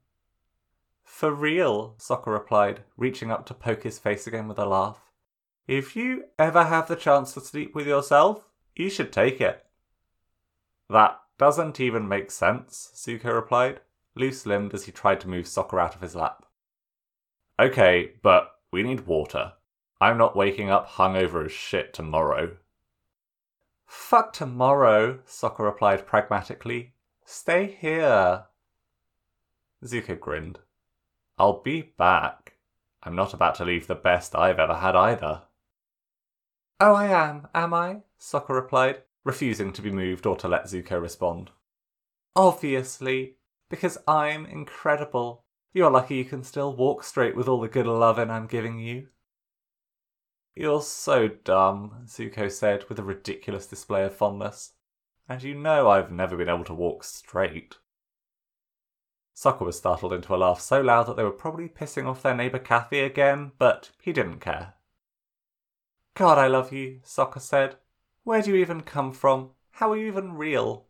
[1.14, 5.12] For real, Sokka replied, reaching up to poke his face again with a laugh.
[5.68, 9.64] If you ever have the chance to sleep with yourself, you should take it.
[10.90, 13.82] That doesn't even make sense, Zuko replied,
[14.16, 16.48] loose limbed as he tried to move Sokka out of his lap.
[17.60, 19.54] Okay, but we need water.
[20.02, 22.58] I'm not waking up hungover as shit tomorrow.
[23.86, 26.94] Fuck tomorrow, Sokka replied pragmatically.
[27.24, 28.46] Stay here.
[29.86, 30.58] Zuko grinned.
[31.38, 32.54] I'll be back.
[33.02, 35.44] I'm not about to leave the best I've ever had either.
[36.80, 38.02] Oh, I am, am I?
[38.20, 41.52] Sokka replied, refusing to be moved or to let Zuko respond.
[42.36, 43.38] Obviously,
[43.70, 45.44] because I'm incredible.
[45.74, 49.08] You're lucky you can still walk straight with all the good lovin' I'm giving you.
[50.56, 54.74] You're so dumb, Zuko said with a ridiculous display of fondness.
[55.28, 57.78] And you know I've never been able to walk straight.
[59.36, 62.36] Sokka was startled into a laugh so loud that they were probably pissing off their
[62.36, 64.76] neighbour Kathy again, but he didn't care.
[66.16, 67.78] God, I love you, Sokka said.
[68.24, 69.52] Where do you even come from?
[69.72, 70.86] How are you even real?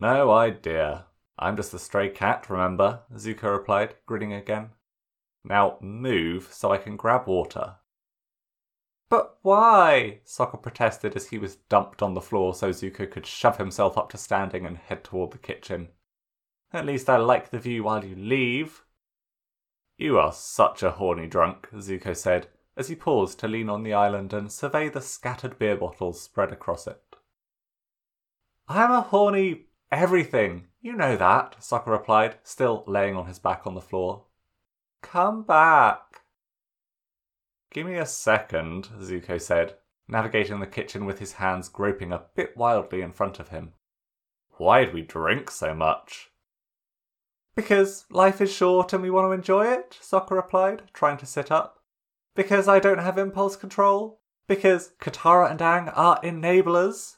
[0.00, 1.06] No idea.
[1.38, 3.00] I'm just a stray cat, remember?
[3.14, 4.70] Zuko replied, grinning again.
[5.44, 7.76] Now move so I can grab water.
[9.08, 10.20] But why?
[10.24, 14.10] Sokka protested as he was dumped on the floor so Zuko could shove himself up
[14.10, 15.88] to standing and head toward the kitchen.
[16.72, 18.84] At least I like the view while you leave.
[19.98, 23.92] You are such a horny drunk, Zuko said, as he paused to lean on the
[23.92, 27.02] island and survey the scattered beer bottles spread across it.
[28.68, 30.68] I am a horny everything.
[30.80, 34.24] You know that, Sokka replied, still laying on his back on the floor.
[35.02, 36.22] Come back.
[37.70, 39.76] Give me a second, Zuko said,
[40.08, 43.74] navigating the kitchen with his hands groping a bit wildly in front of him.
[44.56, 46.31] Why'd we drink so much?
[47.54, 51.50] Because life is short and we want to enjoy it, Sokka replied, trying to sit
[51.50, 51.80] up.
[52.34, 54.20] Because I don't have impulse control.
[54.46, 57.16] Because Katara and Aang are enablers.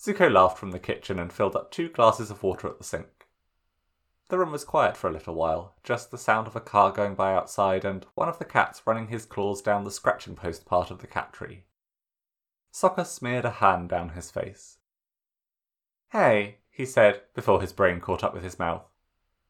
[0.00, 3.28] Zuko laughed from the kitchen and filled up two glasses of water at the sink.
[4.28, 7.14] The room was quiet for a little while, just the sound of a car going
[7.14, 10.90] by outside and one of the cats running his claws down the scratching post part
[10.90, 11.62] of the cat tree.
[12.72, 14.78] Sokka smeared a hand down his face.
[16.10, 18.84] Hey, he said before his brain caught up with his mouth.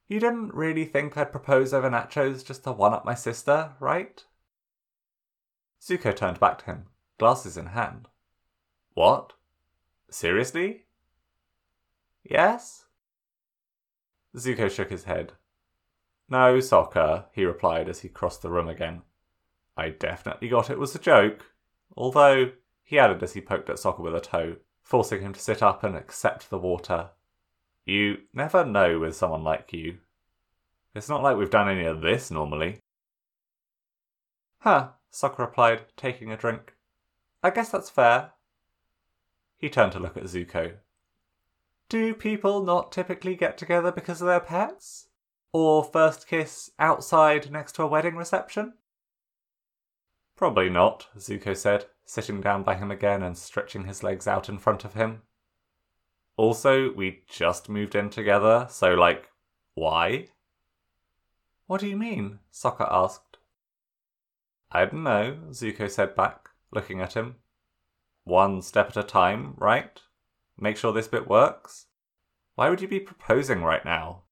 [0.07, 4.25] You didn't really think I'd propose over nachos just to one up my sister, right?
[5.83, 6.85] Zuko turned back to him,
[7.19, 8.07] glasses in hand.
[8.95, 9.33] What?
[10.09, 10.85] Seriously?
[12.23, 12.85] Yes?
[14.37, 15.33] Zuko shook his head.
[16.29, 19.03] No, Sokka, he replied as he crossed the room again.
[19.77, 21.47] I definitely got it was a joke.
[21.97, 22.53] Although,
[22.85, 25.83] he added as he poked at Sokka with a toe, forcing him to sit up
[25.83, 27.11] and accept the water
[27.87, 29.99] you never know with someone like you.
[30.95, 32.81] It's not like we've done any of this normally.
[34.59, 36.75] Huh, Sokka replied, taking a drink.
[37.43, 38.33] I guess that's fair.
[39.57, 40.75] He turned to look at Zuko.
[41.89, 45.09] Do people not typically get together because of their pets?
[45.53, 48.75] Or first kiss outside next to a wedding reception?
[50.37, 54.59] Probably not, Zuko said, sitting down by him again and stretching his legs out in
[54.59, 55.23] front of him.
[56.37, 59.31] Also, we just moved in together, so like,
[59.75, 60.29] why?
[61.67, 62.41] What do you mean?
[62.53, 63.39] Sokka asked.
[64.71, 67.37] I don't know, Zuko said back, looking at him.
[68.25, 70.01] One step at a time, right?
[70.59, 71.87] Make sure this bit works?
[72.55, 74.23] Why would you be proposing right now?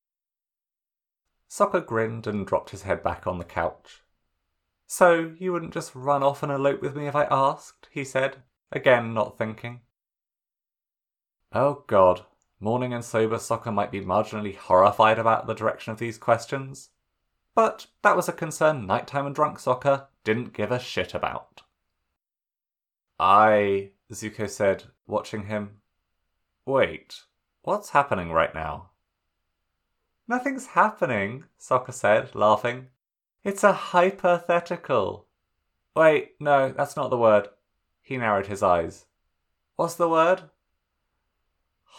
[1.49, 4.03] Sokka grinned and dropped his head back on the couch.
[4.87, 7.89] So, you wouldn't just run off and elope with me if I asked?
[7.91, 9.81] he said, again not thinking.
[11.57, 12.23] Oh god,
[12.59, 16.91] morning and sober Sokka might be marginally horrified about the direction of these questions.
[17.55, 21.63] But that was a concern nighttime and drunk Sokka didn't give a shit about.
[23.21, 25.77] I, Zuko said, watching him.
[26.67, 27.21] Wait,
[27.63, 28.91] what's happening right now?
[30.27, 32.89] Nothing's happening, Sokka said, laughing.
[33.45, 35.27] It's a hypothetical.
[35.95, 37.47] Wait, no, that's not the word.
[38.03, 39.07] He narrowed his eyes.
[39.77, 40.51] What's the word?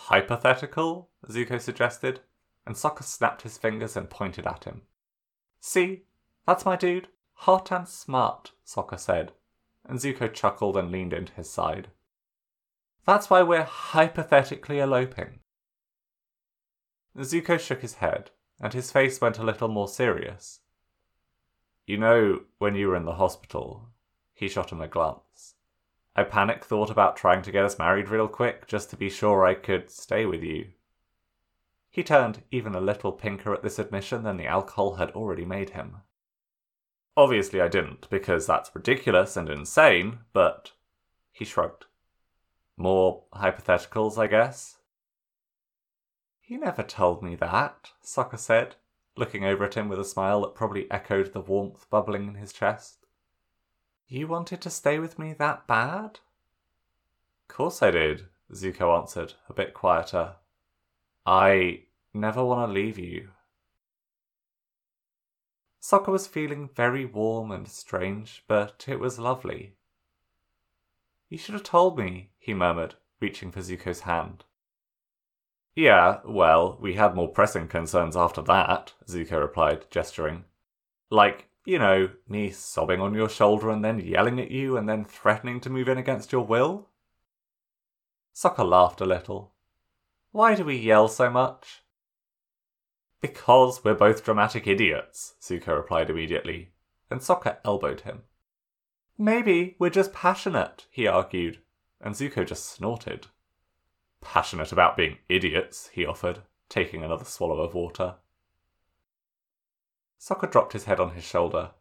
[0.03, 2.19] Hypothetical, Zuko suggested,
[2.65, 4.83] and Sokka snapped his fingers and pointed at him.
[5.59, 6.03] See,
[6.45, 7.07] that's my dude.
[7.39, 9.31] Hot and smart, Sokka said,
[9.83, 11.87] and Zuko chuckled and leaned into his side.
[13.05, 15.39] That's why we're hypothetically eloping.
[17.17, 18.29] Zuko shook his head,
[18.61, 20.59] and his face went a little more serious.
[21.87, 23.89] You know, when you were in the hospital,
[24.33, 25.54] he shot him a glance.
[26.15, 29.45] I panic thought about trying to get us married real quick just to be sure
[29.45, 30.69] I could stay with you.
[31.89, 35.71] He turned even a little pinker at this admission than the alcohol had already made
[35.71, 35.97] him.
[37.17, 40.71] Obviously, I didn't, because that's ridiculous and insane, but.
[41.31, 41.85] He shrugged.
[42.77, 44.77] More hypotheticals, I guess.
[46.41, 48.75] He never told me that, Sokka said,
[49.15, 52.51] looking over at him with a smile that probably echoed the warmth bubbling in his
[52.51, 53.04] chest.
[54.07, 56.19] You wanted to stay with me that bad?
[57.47, 60.35] Course I did, Zuko answered, a bit quieter.
[61.25, 61.83] I
[62.13, 63.29] never want to leave you.
[65.81, 69.73] Sokka was feeling very warm and strange, but it was lovely.
[71.29, 74.43] You should have told me, he murmured, reaching for Zuko's hand.
[75.75, 80.45] Yeah, well, we had more pressing concerns after that, Zuko replied, gesturing.
[81.09, 85.03] Like, you know, me sobbing on your shoulder and then yelling at you and then
[85.03, 86.89] threatening to move in against your will?
[88.33, 89.53] Sokka laughed a little.
[90.31, 91.83] Why do we yell so much?
[93.21, 96.71] Because we're both dramatic idiots, Zuko replied immediately,
[97.09, 98.23] and Sokka elbowed him.
[99.17, 101.59] Maybe we're just passionate, he argued,
[102.01, 103.27] and Zuko just snorted
[104.25, 108.15] passionate about being idiots, he offered, taking another swallow of water.
[110.19, 111.71] Sokka dropped his head on his shoulder.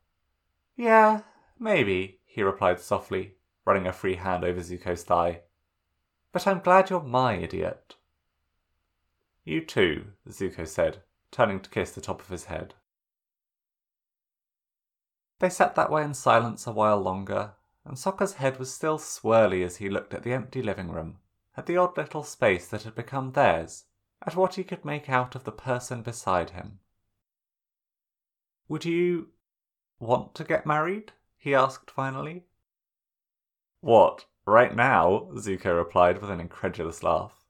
[0.76, 1.22] Yeah,
[1.58, 5.42] maybe, he replied softly, running a free hand over Zuko's thigh.
[6.32, 7.96] But I'm glad you're my idiot.
[9.44, 12.74] You too, Zuko said, turning to kiss the top of his head.
[15.38, 17.52] They sat that way in silence a while longer,
[17.84, 21.18] and Sokka's head was still swirly as he looked at the empty living room
[21.56, 23.84] at the odd little space that had become theirs,
[24.22, 26.80] at what he could make out of the person beside him.
[28.68, 29.28] Would you
[29.98, 31.12] want to get married?
[31.36, 32.44] he asked finally.
[33.80, 35.28] What, right now?
[35.34, 37.44] Zuko replied with an incredulous laugh.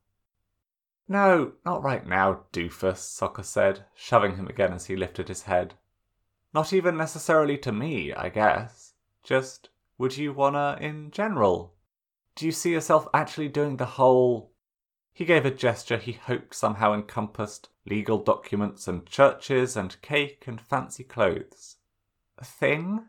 [1.06, 5.74] No, not right now, doofus, Sokka said, shoving him again as he lifted his head.
[6.52, 8.94] Not even necessarily to me, I guess.
[9.22, 11.74] Just, would you wanna in general?
[12.36, 14.50] Do you see yourself actually doing the whole.
[15.14, 20.60] He gave a gesture he hoped somehow encompassed legal documents and churches and cake and
[20.60, 21.76] fancy clothes.
[22.36, 23.08] A thing?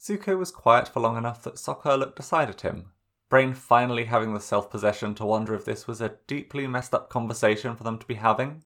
[0.00, 2.92] Zuko was quiet for long enough that Sokka looked aside at him,
[3.28, 7.10] Brain finally having the self possession to wonder if this was a deeply messed up
[7.10, 8.62] conversation for them to be having.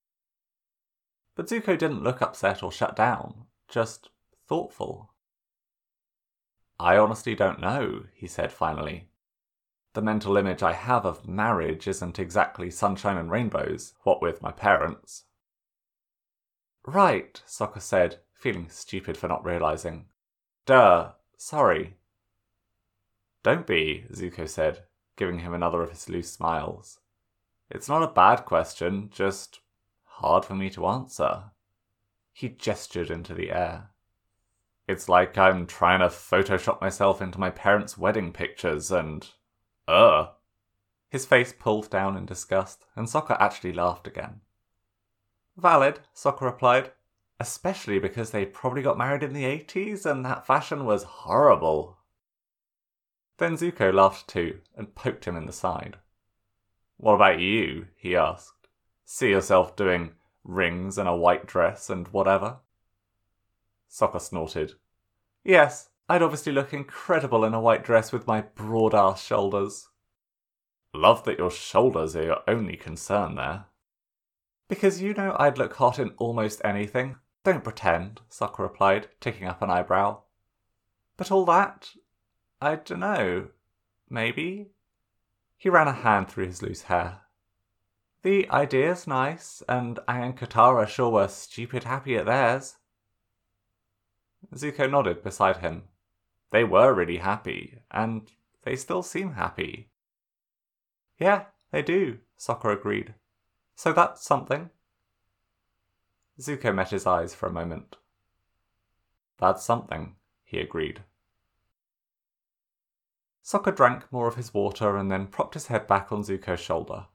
[1.34, 4.10] But Zuko didn't look upset or shut down, just
[4.46, 5.14] thoughtful.
[6.78, 9.09] I honestly don't know, he said finally.
[9.92, 14.52] The mental image I have of marriage isn't exactly sunshine and rainbows, what with my
[14.52, 15.24] parents.
[16.86, 20.06] Right, Sokka said, feeling stupid for not realizing.
[20.64, 21.96] Duh, sorry.
[23.42, 24.84] Don't be, Zuko said,
[25.16, 27.00] giving him another of his loose smiles.
[27.68, 29.60] It's not a bad question, just
[30.04, 31.44] hard for me to answer.
[32.32, 33.90] He gestured into the air.
[34.86, 39.28] It's like I'm trying to Photoshop myself into my parents' wedding pictures and.
[39.90, 40.28] Ugh.
[41.08, 44.40] His face pulled down in disgust, and Sokka actually laughed again.
[45.56, 46.92] Valid, Sokka replied.
[47.40, 51.98] Especially because they probably got married in the 80s and that fashion was horrible.
[53.38, 55.96] Then Zuko laughed too and poked him in the side.
[56.98, 57.86] What about you?
[57.96, 58.68] he asked.
[59.06, 60.12] See yourself doing
[60.44, 62.58] rings and a white dress and whatever?
[63.90, 64.74] Sokka snorted.
[65.42, 69.90] Yes, I'd obviously look incredible in a white dress with my broad ass shoulders.
[70.92, 73.66] Love that your shoulders are your only concern there.
[74.66, 77.14] Because you know I'd look hot in almost anything.
[77.44, 80.22] Don't pretend, Sokka replied, ticking up an eyebrow.
[81.16, 81.90] But all that?
[82.60, 83.50] I dunno.
[84.08, 84.72] Maybe?
[85.56, 87.20] He ran a hand through his loose hair.
[88.22, 92.78] The idea's nice, and Aang and Katara sure were stupid happy at theirs.
[94.56, 95.84] Zuko nodded beside him.
[96.50, 98.30] They were really happy, and
[98.62, 99.88] they still seem happy.
[101.18, 103.14] Yeah, they do, Sokka agreed.
[103.76, 104.70] So that's something.
[106.40, 107.96] Zuko met his eyes for a moment.
[109.38, 111.02] That's something, he agreed.
[113.44, 117.06] Sokka drank more of his water and then propped his head back on Zuko's shoulder.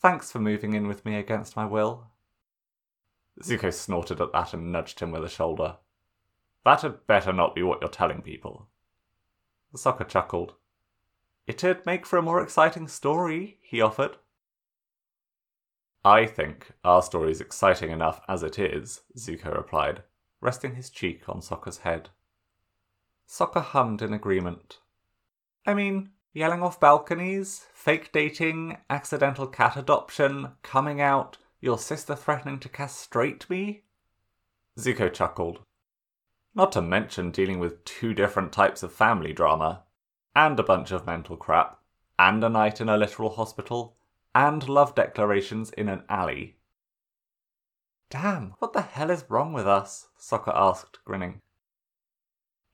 [0.00, 2.08] Thanks for moving in with me against my will.
[3.42, 5.76] Zuko snorted at that and nudged him with a shoulder.
[6.66, 8.66] That had better not be what you're telling people.
[9.70, 10.54] The Sokka chuckled.
[11.46, 14.16] It'd make for a more exciting story, he offered.
[16.04, 20.02] I think our story's exciting enough as it is, Zuko replied,
[20.40, 22.08] resting his cheek on Sokka's head.
[23.28, 24.80] Sokka hummed in agreement.
[25.64, 32.58] I mean, yelling off balconies, fake dating, accidental cat adoption, coming out, your sister threatening
[32.58, 33.84] to castrate me?
[34.76, 35.60] Zuko chuckled.
[36.56, 39.82] Not to mention dealing with two different types of family drama,
[40.34, 41.78] and a bunch of mental crap,
[42.18, 43.94] and a night in a literal hospital,
[44.34, 46.56] and love declarations in an alley.
[48.08, 50.08] Damn, what the hell is wrong with us?
[50.18, 51.42] Sokka asked, grinning.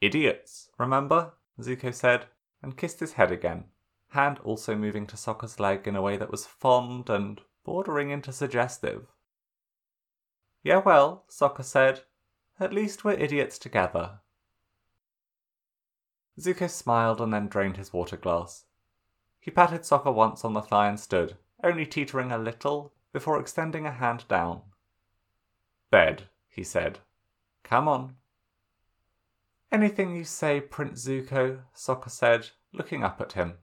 [0.01, 1.33] Idiots, remember?
[1.61, 2.27] Zuko said,
[2.63, 3.65] and kissed his head again,
[4.11, 8.33] hand also moving to Sokka's leg in a way that was fond and bordering into
[8.33, 9.09] suggestive.
[10.63, 12.03] Yeah, well, Sokka said,
[12.63, 14.21] at least we're idiots together.
[16.41, 18.65] Zuko smiled and then drained his water glass.
[19.41, 23.87] He patted Sokka once on the thigh and stood, only teetering a little, before extending
[23.87, 24.63] a hand down.
[25.91, 27.01] Bed, he said.
[27.65, 28.17] Come on.
[29.71, 33.55] Anything you say, Prince Zuko, Sokka said, looking up at him.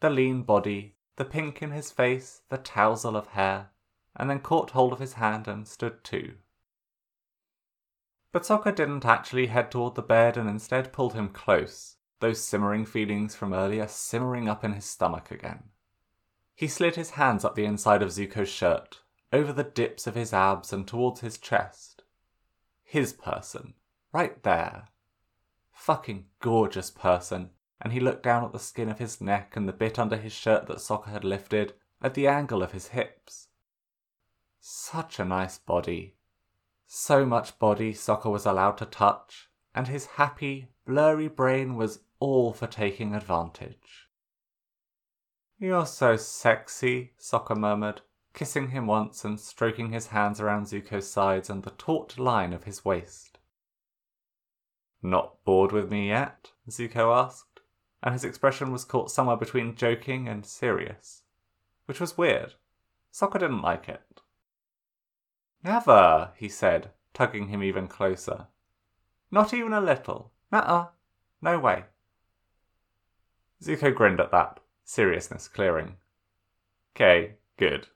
[0.00, 3.70] The lean body, the pink in his face, the tousle of hair,
[4.16, 6.34] and then caught hold of his hand and stood too.
[8.32, 12.86] But Sokka didn't actually head toward the bed and instead pulled him close, those simmering
[12.86, 15.64] feelings from earlier simmering up in his stomach again.
[16.54, 19.00] He slid his hands up the inside of Zuko's shirt,
[19.32, 22.02] over the dips of his abs and towards his chest.
[22.84, 23.74] His person,
[24.12, 24.88] right there,
[25.72, 27.50] fucking gorgeous person,
[27.80, 30.32] and he looked down at the skin of his neck and the bit under his
[30.32, 31.72] shirt that Sokka had lifted,
[32.02, 33.48] at the angle of his hips.
[34.60, 36.16] Such a nice body.
[36.92, 42.52] So much body Sokka was allowed to touch, and his happy, blurry brain was all
[42.52, 44.08] for taking advantage.
[45.60, 48.00] You're so sexy, Sokka murmured,
[48.34, 52.64] kissing him once and stroking his hands around Zuko's sides and the taut line of
[52.64, 53.38] his waist.
[55.00, 56.50] Not bored with me yet?
[56.68, 57.60] Zuko asked,
[58.02, 61.22] and his expression was caught somewhere between joking and serious,
[61.84, 62.54] which was weird.
[63.12, 64.19] Sokka didn't like it.
[65.62, 68.46] Never, he said, tugging him even closer.
[69.30, 70.32] Not even a little.
[70.50, 70.88] Nuh-uh.
[71.42, 71.84] No way.
[73.62, 75.96] Zuko grinned at that, seriousness clearing.
[76.96, 77.88] Okay, good.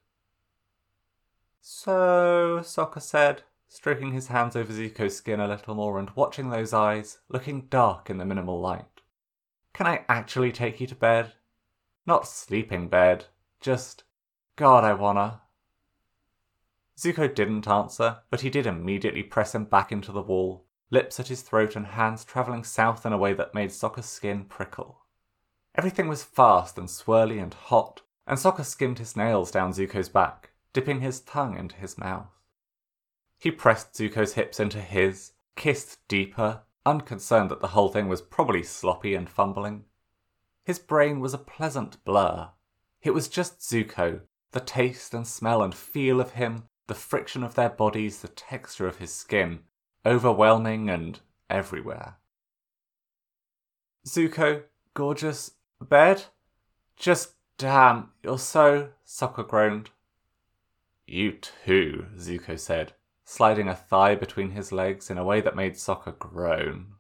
[1.60, 6.74] So, Sokka said, stroking his hands over Zuko's skin a little more and watching those
[6.74, 9.00] eyes, looking dark in the minimal light.
[9.72, 11.32] Can I actually take you to bed?
[12.06, 13.24] Not sleeping bed,
[13.60, 14.04] just,
[14.56, 15.40] God, I wanna.
[16.96, 21.28] Zuko didn't answer, but he did immediately press him back into the wall, lips at
[21.28, 25.00] his throat and hands travelling south in a way that made Sokka's skin prickle.
[25.74, 30.50] Everything was fast and swirly and hot, and Sokka skimmed his nails down Zuko's back,
[30.72, 32.30] dipping his tongue into his mouth.
[33.38, 38.62] He pressed Zuko's hips into his, kissed deeper, unconcerned that the whole thing was probably
[38.62, 39.84] sloppy and fumbling.
[40.64, 42.50] His brain was a pleasant blur.
[43.02, 44.20] It was just Zuko,
[44.52, 48.86] the taste and smell and feel of him, the friction of their bodies, the texture
[48.86, 49.60] of his skin,
[50.04, 52.16] overwhelming and everywhere.
[54.06, 56.24] Zuko, gorgeous, bed?
[56.96, 59.90] Just damn, you're so, Sokka groaned.
[61.06, 62.92] You too, Zuko said,
[63.24, 66.94] sliding a thigh between his legs in a way that made Sokka groan.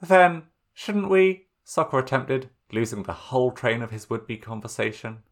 [0.00, 1.46] Then, shouldn't we?
[1.66, 5.22] Sokka attempted, losing the whole train of his would be conversation.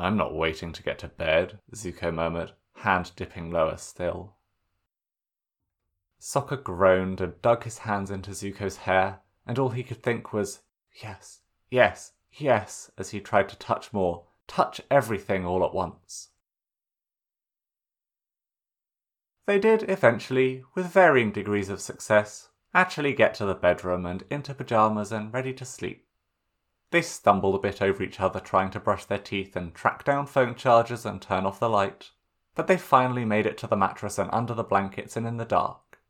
[0.00, 4.36] I'm not waiting to get to bed, Zuko murmured, hand dipping lower still.
[6.20, 10.60] Sokka groaned and dug his hands into Zuko's hair, and all he could think was,
[11.02, 16.28] yes, yes, yes, as he tried to touch more, touch everything all at once.
[19.46, 24.54] They did eventually, with varying degrees of success, actually get to the bedroom and into
[24.54, 26.07] pyjamas and ready to sleep.
[26.90, 30.26] They stumbled a bit over each other trying to brush their teeth and track down
[30.26, 32.10] phone chargers and turn off the light,
[32.54, 35.44] but they finally made it to the mattress and under the blankets and in the
[35.44, 36.00] dark.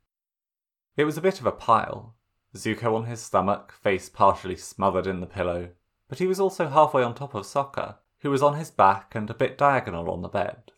[0.95, 2.15] It was a bit of a pile.
[2.55, 5.69] Zuko on his stomach, face partially smothered in the pillow,
[6.07, 9.29] but he was also halfway on top of Sokka, who was on his back and
[9.29, 10.71] a bit diagonal on the bed.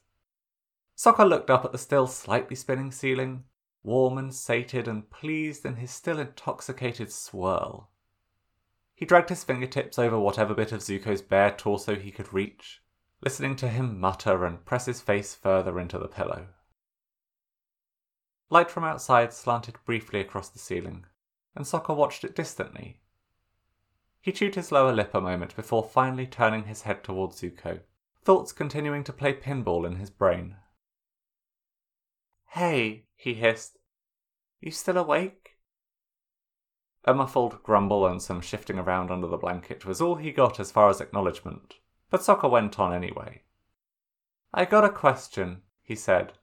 [0.97, 3.43] Sokka looked up at the still slightly spinning ceiling,
[3.83, 7.90] warm and sated and pleased in his still intoxicated swirl.
[9.01, 12.83] He dragged his fingertips over whatever bit of Zuko's bare torso he could reach,
[13.23, 16.49] listening to him mutter and press his face further into the pillow.
[18.51, 21.07] Light from outside slanted briefly across the ceiling,
[21.55, 23.01] and Sokka watched it distantly.
[24.21, 27.79] He chewed his lower lip a moment before finally turning his head towards Zuko,
[28.23, 30.57] thoughts continuing to play pinball in his brain.
[32.49, 33.79] Hey, he hissed.
[34.59, 35.40] You still awake?
[37.03, 40.71] A muffled grumble and some shifting around under the blanket was all he got as
[40.71, 41.75] far as acknowledgement,
[42.11, 43.41] but Sokka went on anyway.
[44.53, 46.33] I got a question, he said.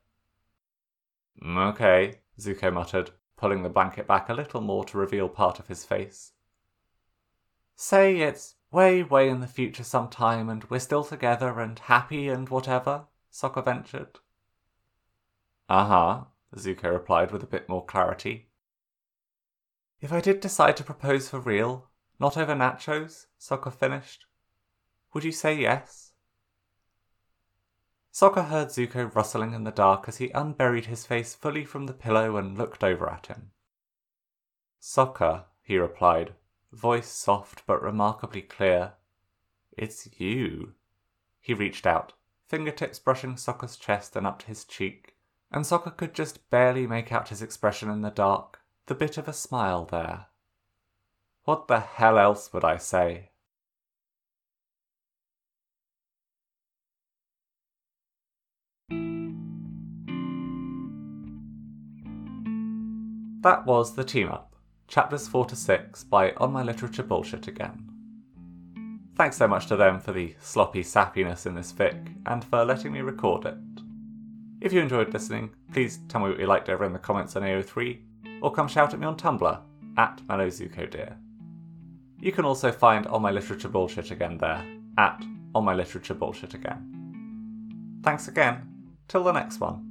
[1.47, 5.85] Okay, Zuko muttered, pulling the blanket back a little more to reveal part of his
[5.85, 6.33] face.
[7.77, 12.49] Say it's way, way in the future sometime and we're still together and happy and
[12.49, 14.19] whatever, Sokka ventured.
[15.69, 16.25] Uh huh,
[16.57, 18.48] Zuko replied with a bit more clarity.
[20.01, 21.89] If I did decide to propose for real,
[22.21, 24.27] not over nachos, Sokka finished,
[25.13, 26.13] would you say yes?
[28.13, 31.93] Sokka heard Zuko rustling in the dark as he unburied his face fully from the
[31.93, 33.51] pillow and looked over at him.
[34.81, 36.35] Sokka, he replied,
[36.73, 38.93] voice soft but remarkably clear.
[39.77, 40.75] It's you.
[41.41, 42.13] He reached out,
[42.47, 45.17] fingertips brushing Sokka's chest and up to his cheek,
[45.51, 48.58] and Sokka could just barely make out his expression in the dark,
[48.89, 50.27] the bit of a smile there.
[51.45, 53.31] What the hell else would I say?
[63.43, 64.57] That was The Team Up,
[64.89, 67.91] chapters 4 to 6 by On My Literature Bullshit Again.
[69.17, 72.93] Thanks so much to them for the sloppy sappiness in this fic and for letting
[72.93, 73.59] me record it.
[74.63, 77.43] If you enjoyed listening, please tell me what you liked over in the comments on
[77.43, 78.01] AO3,
[78.41, 79.61] or come shout at me on Tumblr,
[79.97, 81.17] at mellowzukodeer.
[82.21, 84.65] You can also find On My Literature Bullshit Again there,
[84.97, 85.23] at
[85.55, 88.01] On My Literature Bullshit Again.
[88.03, 88.69] Thanks again,
[89.09, 89.88] till the next one.